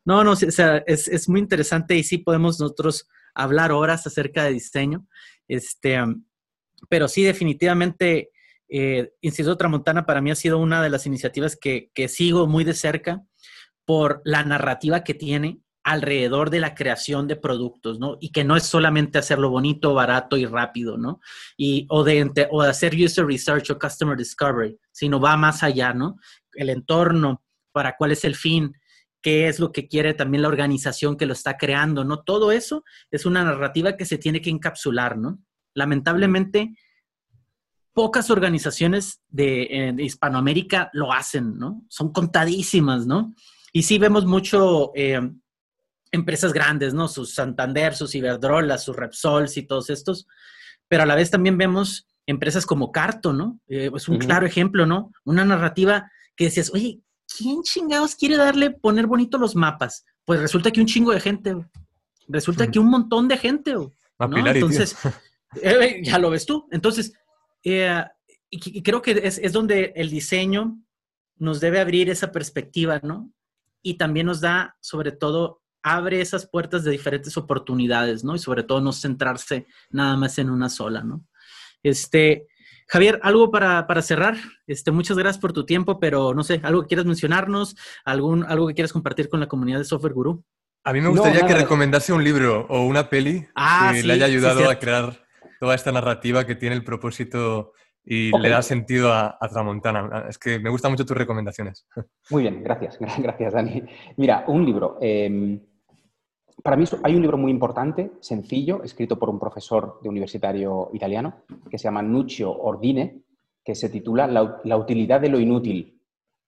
no, 0.05 0.23
no, 0.23 0.31
o 0.31 0.35
sea, 0.35 0.77
es, 0.87 1.09
es, 1.09 1.27
muy 1.27 1.41
interesante 1.41 1.95
y 1.95 2.03
sí 2.03 2.19
podemos 2.19 2.59
nosotros 2.59 3.07
hablar 3.33 3.73
horas 3.73 4.07
acerca 4.07 4.45
de 4.45 4.53
diseño. 4.53 5.05
Este, 5.47 5.99
pero 6.87 7.07
sí, 7.07 7.23
definitivamente, 7.23 8.31
eh, 8.69 9.13
Instituto 9.21 9.57
Tramontana 9.57 10.05
para 10.05 10.21
mí 10.21 10.31
ha 10.31 10.35
sido 10.35 10.57
una 10.57 10.81
de 10.81 10.89
las 10.89 11.05
iniciativas 11.05 11.55
que, 11.55 11.91
sigo 12.07 12.47
muy 12.47 12.63
de 12.63 12.73
cerca 12.73 13.23
por 13.85 14.21
la 14.25 14.43
narrativa 14.43 15.03
que 15.03 15.13
tiene 15.13 15.59
alrededor 15.83 16.49
de 16.49 16.59
la 16.59 16.73
creación 16.73 17.27
de 17.27 17.35
productos, 17.35 17.99
¿no? 17.99 18.17
Y 18.19 18.31
que 18.31 18.43
no 18.43 18.55
es 18.55 18.63
solamente 18.63 19.19
hacerlo 19.19 19.51
bonito, 19.51 19.93
barato 19.93 20.35
y 20.35 20.45
rápido, 20.47 20.97
¿no? 20.97 21.19
Y, 21.55 21.85
o, 21.89 22.03
de, 22.03 22.47
o 22.49 22.63
de 22.63 22.69
hacer 22.69 22.95
user 22.95 23.25
research 23.25 23.69
o 23.69 23.77
customer 23.77 24.17
discovery, 24.17 24.79
sino 24.91 25.19
va 25.19 25.37
más 25.37 25.61
allá, 25.61 25.93
¿no? 25.93 26.17
El 26.53 26.71
entorno, 26.71 27.43
para 27.71 27.95
cuál 27.97 28.13
es 28.13 28.25
el 28.25 28.35
fin, 28.35 28.73
qué 29.21 29.47
es 29.47 29.59
lo 29.59 29.71
que 29.71 29.87
quiere 29.87 30.15
también 30.15 30.41
la 30.41 30.47
organización 30.47 31.17
que 31.17 31.27
lo 31.27 31.33
está 31.33 31.55
creando, 31.55 32.03
¿no? 32.03 32.23
Todo 32.23 32.51
eso 32.51 32.83
es 33.11 33.27
una 33.27 33.43
narrativa 33.43 33.95
que 33.95 34.05
se 34.05 34.17
tiene 34.17 34.41
que 34.41 34.49
encapsular, 34.49 35.17
¿no? 35.17 35.39
lamentablemente, 35.75 36.73
pocas 37.95 38.29
organizaciones 38.29 39.21
de, 39.29 39.95
Hispanoamérica 39.97 40.89
lo 40.91 41.13
hacen, 41.13 41.57
¿no? 41.57 41.81
Son 41.87 42.11
contadísimas, 42.11 43.07
¿no? 43.07 43.33
Y 43.71 43.83
sí 43.83 43.97
vemos 43.97 44.25
mucho 44.25 44.91
eh, 44.95 45.21
empresas 46.11 46.51
grandes, 46.51 46.93
¿no? 46.93 47.07
Sus 47.07 47.33
Santander, 47.33 47.95
sus 47.95 48.13
Iberdrola, 48.13 48.77
sus 48.77 48.97
Repsols 48.97 49.55
y 49.55 49.63
todos 49.63 49.89
estos, 49.89 50.27
pero 50.89 51.03
a 51.03 51.05
la 51.05 51.15
vez 51.15 51.31
también 51.31 51.57
vemos 51.57 52.05
empresas 52.27 52.65
como 52.65 52.91
Carto, 52.91 53.31
¿no? 53.31 53.61
Eh, 53.67 53.89
es 53.95 54.09
un 54.09 54.17
claro 54.17 54.45
ejemplo, 54.45 54.85
¿no? 54.85 55.13
Una 55.23 55.45
narrativa 55.45 56.11
que 56.35 56.45
decías, 56.45 56.71
oye, 56.73 56.99
¿quién 57.37 57.63
chingados 57.63 58.15
quiere 58.15 58.35
darle, 58.35 58.71
poner 58.71 59.07
bonito 59.07 59.37
los 59.37 59.55
mapas? 59.55 60.03
Pues 60.25 60.41
resulta 60.41 60.69
que 60.69 60.81
un 60.81 60.87
chingo 60.87 61.13
de 61.13 61.21
gente, 61.21 61.55
resulta 62.27 62.69
que 62.69 62.79
un 62.79 62.89
montón 62.89 63.29
de 63.29 63.37
gente, 63.37 63.73
¿no? 63.73 63.89
Entonces, 64.19 64.97
Eh, 65.61 66.01
ya 66.03 66.19
lo 66.19 66.29
ves 66.29 66.45
tú. 66.45 66.67
Entonces, 66.71 67.13
eh, 67.65 68.05
y, 68.49 68.83
creo 68.83 69.01
que 69.01 69.21
es, 69.23 69.51
donde 69.51 69.91
el 69.95 70.09
diseño 70.09 70.79
nos 71.37 71.59
debe 71.59 71.79
abrir 71.79 72.09
esa 72.09 72.31
perspectiva, 72.31 73.01
¿no? 73.03 73.31
Y 73.81 73.95
también 73.95 74.27
nos 74.27 74.39
da, 74.39 74.77
sobre 74.79 75.11
todo, 75.11 75.61
abre 75.83 76.21
esas 76.21 76.47
puertas 76.47 76.83
de 76.83 76.91
diferentes 76.91 77.35
oportunidades, 77.37 78.23
¿no? 78.23 78.35
Y 78.35 78.39
sobre 78.39 78.63
todo 78.63 78.81
no 78.81 78.93
centrarse 78.93 79.65
nada 79.89 80.15
más 80.15 80.37
en 80.37 80.49
una 80.49 80.69
sola, 80.69 81.03
¿no? 81.03 81.25
Este, 81.83 82.47
Javier, 82.87 83.19
algo 83.23 83.51
para, 83.51 84.01
cerrar. 84.01 84.37
Este, 84.67 84.91
muchas 84.91 85.17
gracias 85.17 85.41
por 85.41 85.51
tu 85.51 85.65
tiempo, 85.65 85.99
pero 85.99 86.33
no 86.33 86.43
sé, 86.43 86.61
algo 86.63 86.83
que 86.83 86.87
quieras 86.89 87.05
mencionarnos, 87.05 87.75
algún, 88.05 88.43
algo 88.45 88.67
que 88.67 88.75
quieras 88.75 88.93
compartir 88.93 89.27
con 89.27 89.39
la 89.39 89.47
comunidad 89.47 89.79
de 89.79 89.85
Software 89.85 90.13
Guru. 90.13 90.43
A 90.83 90.93
mí 90.93 91.01
me 91.01 91.09
gustaría 91.09 91.47
que 91.47 91.55
recomendase 91.55 92.13
un 92.13 92.23
libro 92.23 92.67
o 92.69 92.85
una 92.85 93.09
peli 93.09 93.47
ah, 93.55 93.91
que 93.91 94.03
le 94.03 94.13
haya 94.13 94.25
ayudado 94.25 94.69
a 94.69 94.77
crear 94.77 95.24
toda 95.59 95.75
esta 95.75 95.91
narrativa 95.91 96.45
que 96.45 96.55
tiene 96.55 96.75
el 96.75 96.83
propósito 96.83 97.73
y 98.05 98.31
le 98.37 98.49
da 98.49 98.61
sentido 98.61 99.11
a, 99.11 99.37
Tramontana. 99.51 100.25
Es 100.29 100.37
que 100.37 100.59
me 100.59 100.69
gustan 100.69 100.91
mucho 100.91 101.05
tus 101.05 101.17
recomendaciones. 101.17 101.87
Muy 102.29 102.43
bien, 102.43 102.63
gracias, 102.63 102.99
gracias 103.17 103.53
Dani. 103.53 103.83
Mira, 104.17 104.45
un 104.47 104.65
libro. 104.65 104.97
Em, 105.01 105.59
para 106.63 106.77
mí 106.77 106.85
hay 107.03 107.15
un 107.15 107.21
libro 107.21 107.37
muy 107.37 107.51
importante, 107.51 108.13
sencillo, 108.21 108.81
escrito 108.81 109.19
por 109.19 109.29
un 109.29 109.37
profesor 109.37 109.99
de 110.01 110.09
universitario 110.09 110.89
italiano, 110.93 111.43
que 111.69 111.77
se 111.77 111.83
llama 111.83 112.01
Nuccio 112.01 112.51
Ordine, 112.51 113.21
que 113.63 113.75
se 113.75 113.89
titula 113.89 114.25
La, 114.25 114.77
utilidad 114.77 115.21
de 115.21 115.29
lo 115.29 115.39
inútil, 115.39 116.01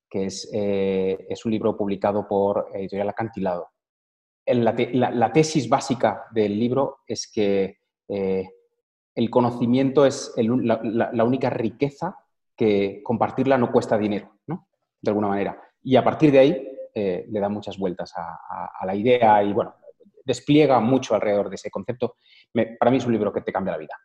que 0.10 0.26
es, 0.26 0.50
eh, 0.54 1.28
es 1.30 1.46
un 1.46 1.52
libro 1.52 1.78
publicado 1.78 2.28
por 2.28 2.70
Editorial 2.74 3.10
Acantilado. 3.10 3.70
La, 4.46 4.74
la, 5.12 5.32
tesis 5.34 5.68
básica 5.68 6.24
del 6.32 6.58
libro 6.58 7.00
es 7.06 7.30
que 7.30 7.80
eh, 8.08 8.50
el 9.18 9.32
conocimiento 9.32 10.06
es 10.06 10.32
la, 10.38 11.24
única 11.24 11.50
riqueza 11.50 12.16
que 12.56 13.02
compartirla 13.04 13.58
no 13.58 13.72
cuesta 13.72 13.98
dinero, 13.98 14.38
¿no? 14.46 14.68
De 15.02 15.10
alguna 15.10 15.30
manera. 15.30 15.60
Y 15.82 15.96
a 15.96 16.04
partir 16.04 16.32
de 16.32 16.38
ahí 16.38 16.68
eh, 16.94 17.26
le 17.28 17.40
da 17.40 17.50
muchas 17.50 17.80
vueltas 17.80 18.14
a, 18.16 18.86
la 18.86 18.94
idea 18.94 19.42
y, 19.42 19.54
bueno, 19.54 19.74
despliega 20.24 20.80
mucho 20.80 21.16
alrededor 21.16 21.50
de 21.50 21.56
ese 21.56 21.72
concepto. 21.72 22.18
para 22.80 22.92
mí 22.92 22.98
es 22.98 23.06
un 23.08 23.14
libro 23.14 23.34
que 23.34 23.42
te 23.42 23.52
cambia 23.52 23.72
la 23.74 23.80
vida. 23.80 23.96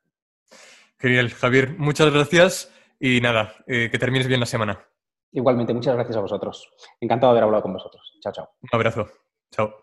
Genial, 0.98 1.28
Javier. 1.28 1.76
Muchas 1.76 2.10
gracias 2.10 2.72
y 2.98 3.20
nada, 3.20 3.52
eh, 3.66 3.90
que 3.92 3.98
termines 3.98 4.26
bien 4.26 4.40
la 4.40 4.46
semana. 4.46 4.82
Igualmente, 5.30 5.74
muchas 5.74 5.94
gracias 5.94 6.16
a 6.16 6.20
vosotros. 6.20 6.70
Encantado 7.02 7.34
de 7.34 7.38
haber 7.38 7.44
hablado 7.44 7.64
con 7.64 7.74
vosotros. 7.74 8.18
Chao, 8.22 8.32
chao. 8.32 8.48
Un 8.62 8.68
abrazo. 8.72 9.08
Chao. 9.50 9.74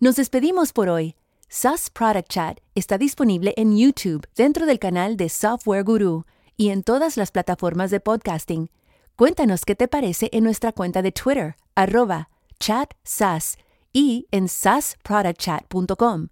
Nos 0.00 0.16
despedimos 0.16 0.74
por 0.74 0.90
hoy. 0.90 1.16
SAS 1.54 1.90
Product 1.90 2.30
Chat 2.30 2.60
está 2.74 2.96
disponible 2.96 3.52
en 3.58 3.76
YouTube 3.76 4.26
dentro 4.34 4.64
del 4.64 4.78
canal 4.78 5.18
de 5.18 5.28
Software 5.28 5.84
Guru 5.84 6.24
y 6.56 6.70
en 6.70 6.82
todas 6.82 7.18
las 7.18 7.30
plataformas 7.30 7.90
de 7.90 8.00
podcasting. 8.00 8.70
Cuéntanos 9.16 9.66
qué 9.66 9.74
te 9.74 9.86
parece 9.86 10.30
en 10.32 10.44
nuestra 10.44 10.72
cuenta 10.72 11.02
de 11.02 11.12
Twitter, 11.12 11.56
arroba 11.74 12.30
chatsas 12.58 13.58
y 13.92 14.28
en 14.30 14.48
sasproductchat.com. 14.48 16.28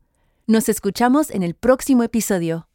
Nos 0.47 0.71
escuchamos 0.71 1.31
en 1.31 1.43
el 1.43 1.53
próximo 1.53 2.03
episodio. 2.03 2.70